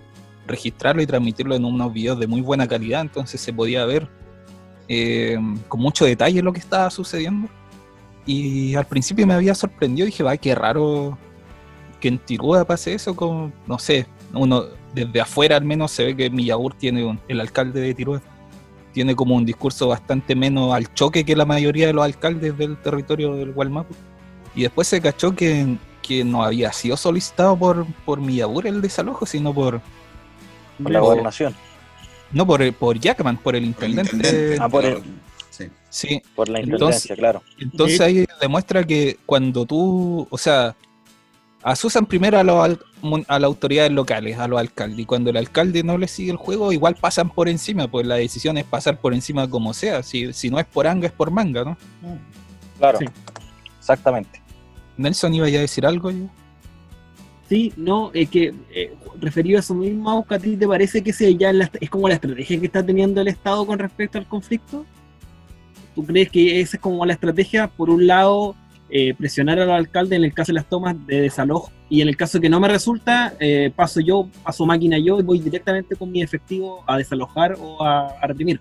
[0.48, 4.08] registrarlo y transmitirlo en unos videos de muy buena calidad, entonces se podía ver
[4.88, 7.48] eh, con mucho detalle lo que estaba sucediendo.
[8.26, 11.18] Y al principio me había sorprendido, dije, va, qué raro
[12.00, 14.64] que en Tirúa pase eso, como, no sé, uno
[14.94, 18.22] desde afuera al menos se ve que Millagur tiene, un- el alcalde de Tirúa,
[18.92, 22.76] tiene como un discurso bastante menos al choque que la mayoría de los alcaldes del
[22.78, 23.94] territorio del Gualmapu.
[24.54, 29.26] Y después se cachó que, que no había sido solicitado por, por Millagur el desalojo,
[29.26, 29.80] sino por...
[30.82, 31.54] Por la gobernación.
[32.32, 34.14] No, por, por Jackman, por el intendente.
[34.16, 35.02] intendente, Ah, por el-
[35.50, 35.64] Sí.
[35.94, 36.20] Sí.
[36.34, 37.42] Por la Entonces- intendencia, claro.
[37.60, 40.74] Entonces ahí demuestra que cuando tú, o sea,
[41.62, 42.78] asusan primero a, los
[43.28, 46.36] a las autoridades locales, a los alcaldes, y cuando el alcalde no le sigue el
[46.36, 50.32] juego, igual pasan por encima, pues la decisión es pasar por encima como sea, si,
[50.32, 51.76] si no es por anga, es por manga, ¿no?
[52.78, 52.98] Claro.
[52.98, 53.04] Sí.
[53.78, 54.42] Exactamente.
[54.96, 56.26] Nelson iba ya a decir algo yo.
[57.48, 61.10] Sí, no, es que eh, referido a eso mismo, Oscar, ¿a ti te parece que
[61.10, 64.26] ese ya la- es como la estrategia que está teniendo el Estado con respecto al
[64.26, 64.84] conflicto?
[65.94, 67.68] ¿Tú crees que esa es como la estrategia?
[67.68, 68.56] Por un lado,
[68.90, 72.16] eh, presionar al alcalde en el caso de las tomas de desalojo y en el
[72.16, 76.10] caso que no me resulta, eh, paso yo, paso máquina yo y voy directamente con
[76.10, 78.60] mi efectivo a desalojar o a, a reprimir.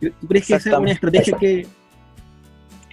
[0.00, 1.66] ¿Tú crees que esa es una estrategia que...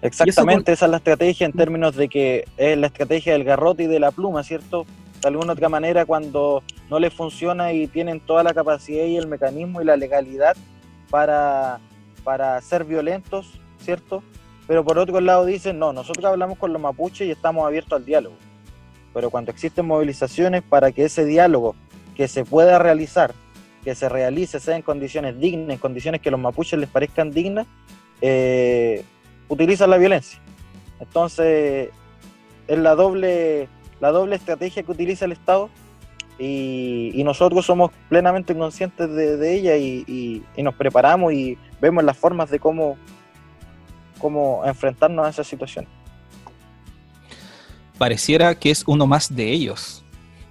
[0.01, 3.87] Exactamente, esa es la estrategia en términos de que es la estrategia del garrote y
[3.87, 4.85] de la pluma, ¿cierto?
[5.21, 9.27] De alguna otra manera, cuando no les funciona y tienen toda la capacidad y el
[9.27, 10.55] mecanismo y la legalidad
[11.09, 11.79] para,
[12.23, 14.21] para ser violentos, ¿cierto?
[14.67, 18.03] Pero por otro lado dicen, no, nosotros hablamos con los mapuches y estamos abiertos al
[18.03, 18.35] diálogo.
[19.13, 21.73] Pero cuando existen movilizaciones para que ese diálogo
[22.13, 23.33] que se pueda realizar,
[23.85, 27.65] que se realice, sea en condiciones dignas, en condiciones que los mapuches les parezcan dignas,
[28.19, 29.05] eh,
[29.47, 30.37] utilizan la violencia.
[30.99, 31.89] Entonces,
[32.67, 33.69] es la doble,
[34.01, 35.69] la doble estrategia que utiliza el Estado
[36.37, 42.03] y, y nosotros somos plenamente conscientes de, ella y, y, y, nos preparamos y vemos
[42.03, 42.97] las formas de cómo,
[44.17, 45.87] cómo enfrentarnos a esa situación.
[47.97, 50.03] Pareciera que es uno más de ellos,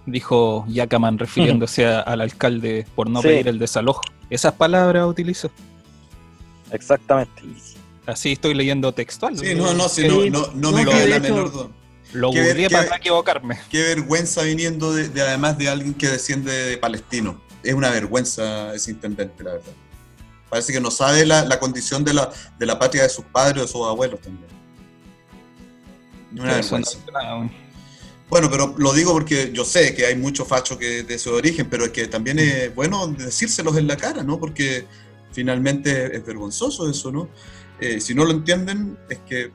[0.04, 3.28] dijo Yacaman refiriéndose a, al alcalde por no sí.
[3.28, 4.02] pedir el desalojo.
[4.30, 5.50] Esas palabras utilizó.
[6.72, 7.42] Exactamente.
[8.06, 9.36] Así estoy leyendo textual.
[9.36, 11.68] Sí, no, no, sí, no, no, no, me cabe la menor duda.
[12.12, 13.58] Lo googleé para no equivocarme.
[13.68, 17.40] Qué vergüenza viniendo de, de, además de alguien que desciende de palestino.
[17.62, 19.72] Es una vergüenza ese intendente, la verdad.
[20.48, 23.58] Parece que no sabe la, la condición de la, de la patria de sus padres
[23.58, 24.48] o de sus abuelos también.
[26.32, 26.60] Una
[28.28, 31.68] bueno, pero lo digo porque yo sé que hay muchos fachos que de su origen,
[31.70, 34.40] pero es que también es bueno decírselos en la cara, ¿no?
[34.40, 34.86] Porque
[35.30, 37.28] finalmente es vergonzoso eso, ¿no?
[37.80, 39.52] Eh, si no lo entienden, es que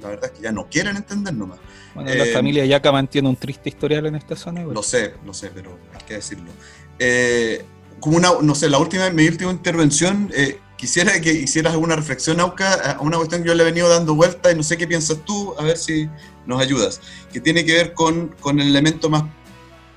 [0.00, 1.60] la verdad es que ya no quieren entender nomás.
[1.94, 4.62] Bueno, eh, la familia Yaca mantiene un triste historial en esta zona.
[4.62, 4.74] Igual.
[4.74, 6.50] Lo sé, lo sé, pero hay que decirlo.
[6.98, 7.64] Eh,
[8.00, 12.40] como una, no sé, la última, mi última intervención, eh, quisiera que hicieras alguna reflexión,
[12.40, 14.86] Auca, a una cuestión que yo le he venido dando vuelta y no sé qué
[14.86, 16.08] piensas tú, a ver si
[16.46, 17.00] nos ayudas,
[17.32, 19.24] que tiene que ver con, con el elemento más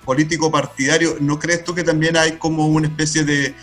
[0.06, 1.16] político partidario.
[1.20, 3.56] ¿No crees tú que también hay como una especie de,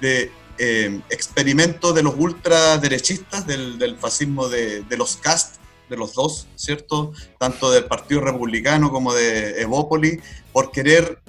[0.00, 5.56] de eh, experimento de los ultraderechistas, del, del fascismo de, de, los cast,
[5.88, 7.12] de los dos, ¿cierto?
[7.38, 10.20] Tanto del Partido Republicano como de Evópoli,
[10.52, 11.20] por querer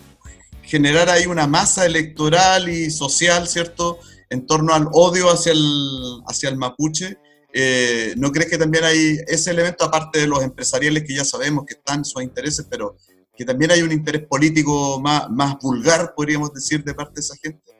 [0.71, 3.99] generar ahí una masa electoral y social, ¿cierto?
[4.29, 7.17] En torno al odio hacia el, hacia el mapuche.
[7.51, 11.65] Eh, ¿No crees que también hay ese elemento, aparte de los empresariales que ya sabemos
[11.65, 12.95] que están sus intereses, pero
[13.35, 17.35] que también hay un interés político más, más vulgar, podríamos decir, de parte de esa
[17.43, 17.73] gente?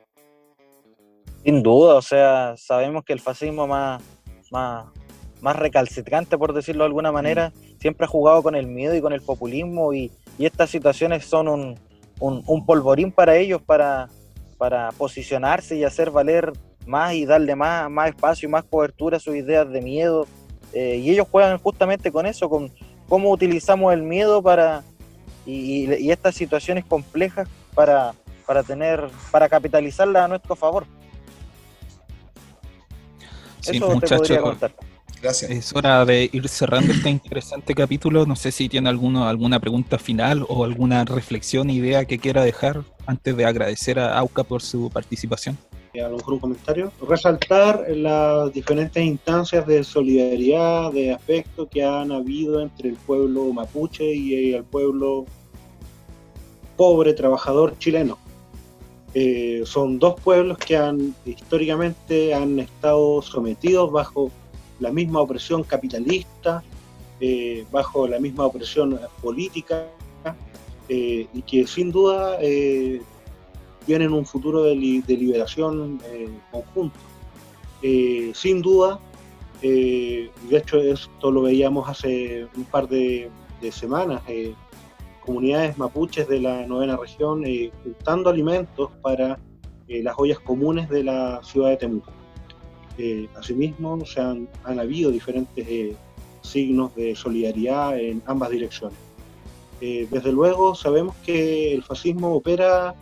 [1.45, 4.03] Sin duda, o sea, sabemos que el fascismo más,
[4.51, 4.87] más,
[5.39, 9.13] más recalcitrante, por decirlo de alguna manera, siempre ha jugado con el miedo y con
[9.13, 11.79] el populismo y, y estas situaciones son un,
[12.21, 14.07] un, un, polvorín para ellos para,
[14.57, 16.53] para posicionarse y hacer valer
[16.85, 20.27] más y darle más, más espacio y más cobertura a sus ideas de miedo.
[20.73, 22.71] Eh, y ellos juegan justamente con eso, con
[23.09, 24.83] cómo utilizamos el miedo para
[25.45, 28.13] y, y estas situaciones complejas para,
[28.45, 30.85] para tener, para capitalizarla a nuestro favor.
[33.61, 34.57] Sí, Eso muchachos,
[35.21, 35.51] Gracias.
[35.51, 38.25] Es hora de ir cerrando este interesante capítulo.
[38.25, 42.83] No sé si tiene alguno, alguna pregunta final o alguna reflexión, idea que quiera dejar
[43.05, 45.57] antes de agradecer a AUCA por su participación.
[45.93, 46.91] A lo mejor un comentario.
[47.07, 54.15] Resaltar las diferentes instancias de solidaridad, de afecto que han habido entre el pueblo mapuche
[54.15, 55.25] y el pueblo
[56.77, 58.17] pobre, trabajador chileno.
[59.13, 64.31] Eh, son dos pueblos que han históricamente han estado sometidos bajo
[64.81, 66.61] la misma opresión capitalista,
[67.19, 69.87] eh, bajo la misma opresión política,
[70.89, 72.99] eh, y que sin duda eh,
[73.85, 76.01] tienen un futuro de, li de liberación
[76.51, 76.99] conjunto.
[78.33, 78.99] sin duda,
[79.61, 83.29] de hecho esto lo veíamos hace un par de,
[83.61, 84.21] de semanas,
[85.23, 87.43] comunidades mapuches de la novena región
[87.83, 89.39] juntando alimentos para
[89.87, 92.20] las ollas comunes de la ciudad de Temuco.
[93.03, 95.95] Eh, asimismo, se han, habido diferentes eh,
[96.43, 98.99] signos de solidaridad en ambas direcciones.
[99.81, 102.93] Eh, desde luego, sabemos que el fascismo opera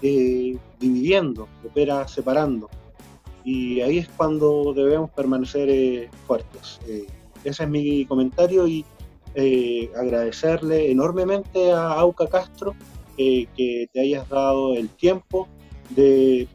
[0.00, 2.68] dividiendo, opera separando,
[3.44, 6.80] y ahí es cuando debemos permanecer fuertes.
[7.44, 8.84] ese es mi comentario y
[9.96, 12.74] agradecerle enormemente a Auca Castro
[13.16, 15.46] que te hayas dado el tiempo
[15.90, 16.48] de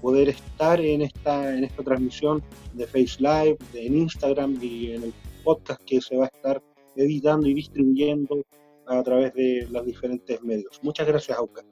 [0.00, 2.42] poder estar en esta, en esta transmisión
[2.74, 6.62] de Face Live, de, en Instagram y en el podcast que se va a estar
[6.96, 8.44] editando y distribuyendo
[8.86, 10.78] a través de los diferentes medios.
[10.82, 11.62] Muchas gracias, Auca.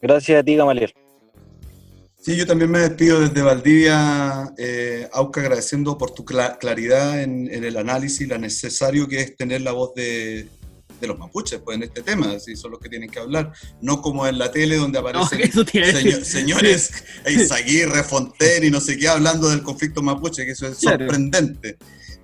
[0.00, 0.92] Gracias a ti, Gamaliel.
[2.18, 7.52] Sí, yo también me despido desde Valdivia, eh, Auca, agradeciendo por tu cla- claridad en,
[7.52, 10.46] en el análisis, lo necesario que es tener la voz de,
[11.02, 14.00] de los mapuches pues, en este tema, si son los que tienen que hablar, no
[14.00, 16.90] como en la tele donde No, aparecen seño- señores
[17.26, 20.98] Eizaguirre, Fontaine y no sé qué hablando del conflicto mapuche, que eso es Claro.
[21.04, 21.76] sorprendente.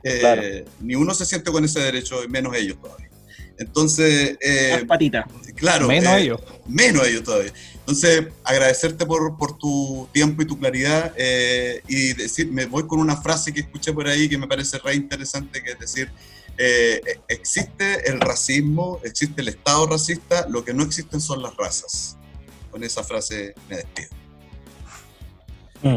[0.03, 0.43] Eh, Claro.
[0.81, 3.11] Ni uno se siente con ese derecho, menos ellos todavía.
[3.59, 5.27] Entonces, eh, Las patitas.
[5.57, 6.41] claro, Menos eh, ellos.
[6.69, 7.53] menos ellos todavía.
[7.81, 13.01] Entonces, agradecerte por, por tu tiempo y tu claridad eh, y decir, me voy con
[13.01, 16.09] una frase que escuché por ahí que me parece re interesante, que es decir,
[16.59, 22.17] eh, existe el racismo, existe el Estado racista, lo que no existen son las razas.
[22.71, 24.09] Con esa frase me despido.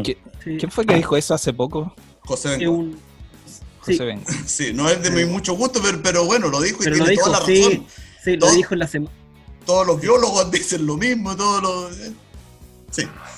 [0.04, 0.16] Sí.
[0.58, 1.94] ¿Quién fue que dijo eso hace poco?
[2.20, 2.76] José Bengoa.
[2.76, 3.00] un-
[3.80, 4.04] José Sí.
[4.04, 4.34] Bengoa.
[4.46, 7.06] Sí, no es de mi mucho gusto, pero, pero bueno, lo dijo y Pero tiene
[7.06, 7.86] lo dijo, toda la razón.
[8.24, 9.12] sí, lo dijo en la semana.
[9.66, 11.96] Todos los biólogos dicen lo mismo, todos los...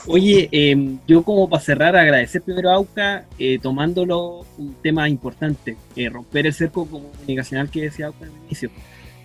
[0.06, 5.76] Oye, eh, yo como para cerrar, agradecer primero a AUCA, eh, tomándolo un tema importante,
[5.96, 8.70] eh, romper el cerco comunicacional que decía AUCA al inicio.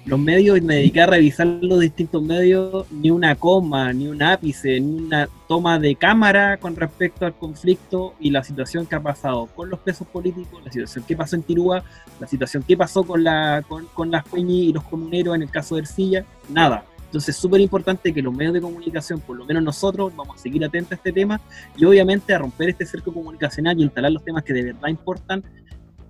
[0.05, 4.79] Los medios, me dediqué a revisar los distintos medios, ni una coma, ni un ápice,
[4.79, 9.47] ni una toma de cámara con respecto al conflicto y la situación que ha pasado
[9.47, 11.83] con los presos políticos, la situación que pasó en Tirúa,
[12.19, 15.51] la situación que pasó con, la, con, con las Peñi y los comuneros en el
[15.51, 16.85] caso de Ercilla, nada.
[17.09, 20.39] Entonces es súper importante que los medios de comunicación, por lo menos nosotros, vamos a
[20.39, 21.41] seguir atentos a este tema
[21.75, 25.43] y obviamente a romper este cerco comunicacional y instalar los temas que de verdad importan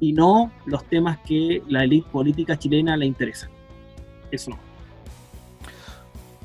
[0.01, 3.49] y no los temas que la élite política chilena le interesa.
[4.29, 4.59] Eso no.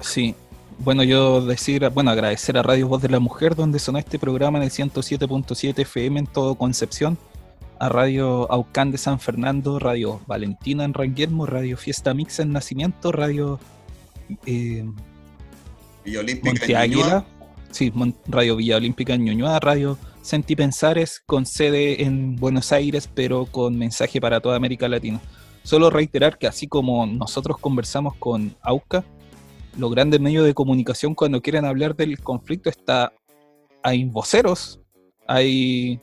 [0.00, 0.36] Sí.
[0.78, 4.59] Bueno, yo decir, bueno, agradecer a Radio Voz de la Mujer, donde sonó este programa
[4.59, 7.18] en el 107.7 FM en todo Concepción,
[7.80, 13.11] a Radio Aucán de San Fernando, Radio Valentina en Ranguermo, Radio Fiesta Mix en Nacimiento,
[13.11, 13.59] Radio
[14.46, 14.84] eh,
[16.04, 16.76] Villa Olímpica en.
[16.76, 17.26] Águila,
[17.70, 17.92] sí,
[18.26, 23.76] Radio Villa Olímpica en Ñuñoa, Radio Senti Pensares con sede en Buenos Aires, pero con
[23.76, 25.20] mensaje para toda América Latina.
[25.62, 29.04] Solo reiterar que así como nosotros conversamos con AUCA,
[29.78, 33.12] los grandes medios de comunicación cuando quieren hablar del conflicto está
[33.82, 34.80] hay voceros,
[35.26, 36.00] hay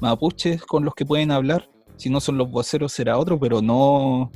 [0.00, 1.68] mapuches con los que pueden hablar.
[1.96, 4.30] Si no son los voceros será otro, pero no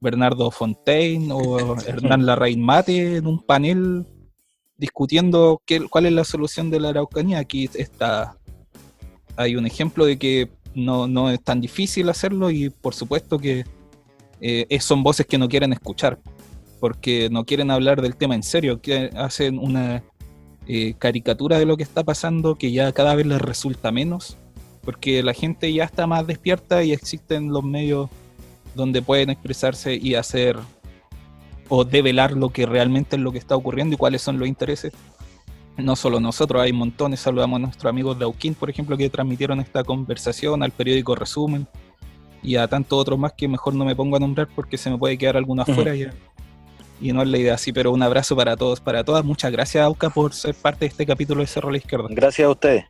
[0.00, 4.06] Bernardo Fontaine o Hernán Larraín Mate en un panel
[4.76, 7.38] discutiendo qué, cuál es la solución de la Araucanía.
[7.38, 8.36] Aquí está
[9.36, 13.64] hay un ejemplo de que no, no es tan difícil hacerlo y por supuesto que
[14.40, 16.18] eh, son voces que no quieren escuchar
[16.80, 20.02] porque no quieren hablar del tema en serio, que hacen una
[20.66, 24.38] eh, caricatura de lo que está pasando que ya cada vez les resulta menos,
[24.82, 28.08] porque la gente ya está más despierta y existen los medios
[28.74, 30.56] donde pueden expresarse y hacer
[31.68, 34.92] o develar lo que realmente es lo que está ocurriendo y cuáles son los intereses.
[35.76, 39.60] No solo nosotros, hay montones, saludamos a nuestros amigos de Auquín, por ejemplo, que transmitieron
[39.60, 41.66] esta conversación, al periódico Resumen
[42.42, 44.98] y a tantos otros más que mejor no me pongo a nombrar porque se me
[44.98, 46.08] puede quedar alguno afuera y,
[47.00, 49.24] y no es la idea así, pero un abrazo para todos, para todas.
[49.24, 52.08] Muchas gracias, Auca, por ser parte de este capítulo de Cerro a la Izquierda.
[52.10, 52.84] Gracias a ustedes.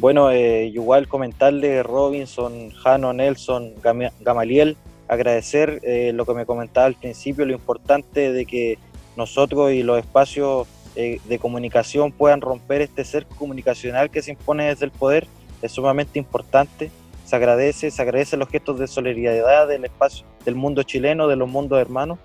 [0.00, 4.78] Bueno, eh, igual comentarle Robinson, Jano, Nelson, Gama- Gamaliel,
[5.08, 8.78] agradecer eh, lo que me comentaba al principio, lo importante de que
[9.16, 14.68] nosotros y los espacios eh, de comunicación puedan romper este cerco comunicacional que se impone
[14.68, 15.26] desde el poder,
[15.60, 16.90] es sumamente importante.
[17.26, 21.48] Se agradece, se agradecen los gestos de solidaridad del espacio, del mundo chileno, de los
[21.48, 22.18] mundos hermanos,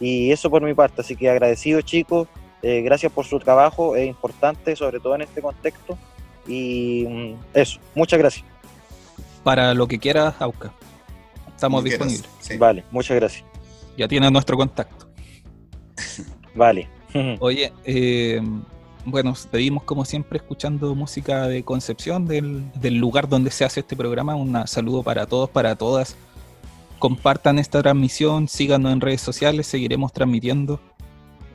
[0.00, 1.00] y eso por mi parte.
[1.00, 2.28] Así que agradecido, chicos,
[2.62, 5.96] gracias por su trabajo, es importante, sobre todo en este contexto.
[6.46, 8.44] Y mm, eso, muchas gracias.
[9.44, 10.72] Para lo que quieras, Auca.
[11.48, 12.28] Estamos disponibles.
[12.40, 12.56] sí.
[12.56, 13.44] Vale, muchas gracias.
[13.96, 15.08] Ya tienes nuestro contacto.
[16.54, 16.88] Vale.
[17.40, 18.40] Oye, eh,
[19.04, 23.96] bueno, seguimos como siempre escuchando música de Concepción, del, del lugar donde se hace este
[23.96, 24.34] programa.
[24.34, 26.16] Un saludo para todos, para todas.
[26.98, 30.80] Compartan esta transmisión, síganos en redes sociales, seguiremos transmitiendo.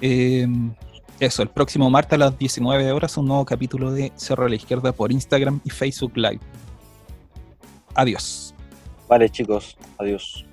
[0.01, 0.47] Eh,
[1.19, 4.55] eso, el próximo martes a las 19 horas, un nuevo capítulo de Cerro a la
[4.55, 6.39] Izquierda por Instagram y Facebook Live.
[7.95, 8.53] Adiós.
[9.07, 10.45] Vale, chicos, adiós.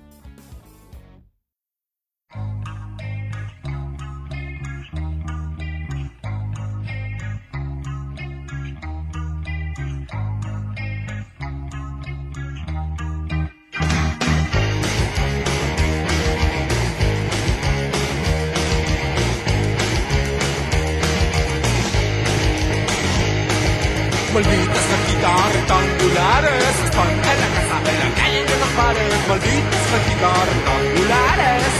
[24.35, 29.15] Malditas cajitas rectangulares están en la casa, en la calle, en los bares.
[29.29, 31.71] Malditas cajitas rectangulares.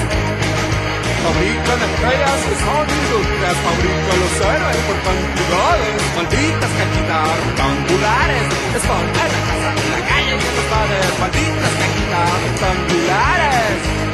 [1.20, 6.00] Fabrican estrellas que son industrias, fabrican los héroes por cantidades.
[6.16, 11.12] Malditas cajitas rectangulares, están en la casa, en la calle y en bares.
[11.20, 14.05] Malditas cajitas rectangulares.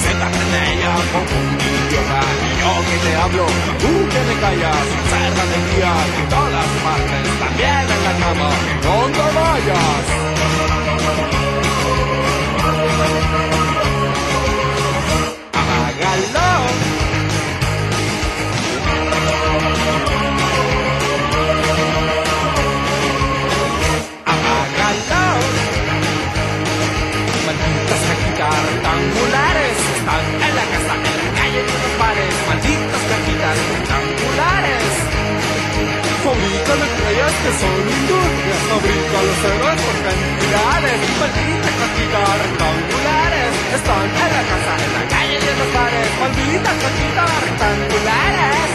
[0.00, 2.20] La seta prende ella como un idiota.
[2.40, 3.46] Y yo que te hablo,
[3.80, 4.86] tú que me callas.
[5.10, 8.50] Cerca de día en todas partes, también en la cama,
[8.82, 10.04] donde vayas.
[15.52, 16.49] Apágalo.
[37.30, 40.98] Estrellas que son industrias, fabrican los héroes por cantidades.
[41.20, 46.08] Malditas cajitas rectangulares están en la casa, en la calle y en los bares.
[46.20, 48.68] Malditas cajitas rectangulares.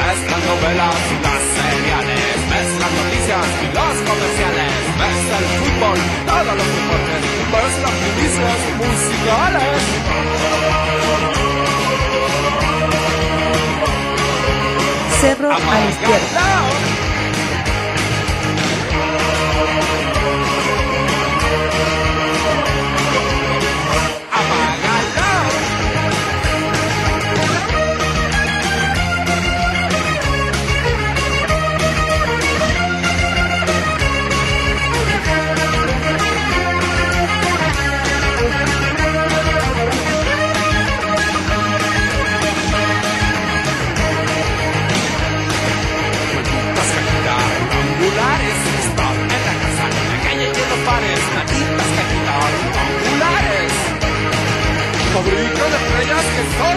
[0.00, 6.54] Mezclan novelas y las seriales, mezclan noticias y los comerciales, mezclan el fútbol y todos
[6.58, 7.20] los deportes,
[7.52, 9.82] mezclan primicias musicales.
[15.20, 16.99] Cerro a la izquierda.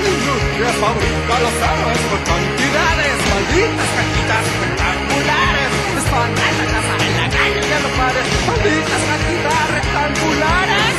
[0.03, 3.15] Industrias, fabrican los héroes por cantidades.
[3.31, 8.25] Malditas cajitas rectangulares están en la casa, en la calle y en los bares.
[8.47, 10.95] Malditas cajitas rectangulares.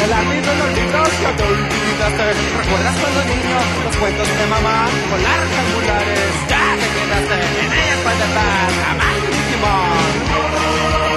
[0.00, 2.24] El de los libros que te olvidaste
[2.56, 6.32] ¿Recuerdas cuando niño los cuentos de mamá con las rectangulares?
[6.48, 11.09] Ya te quedaste en ellas para estar Jamás último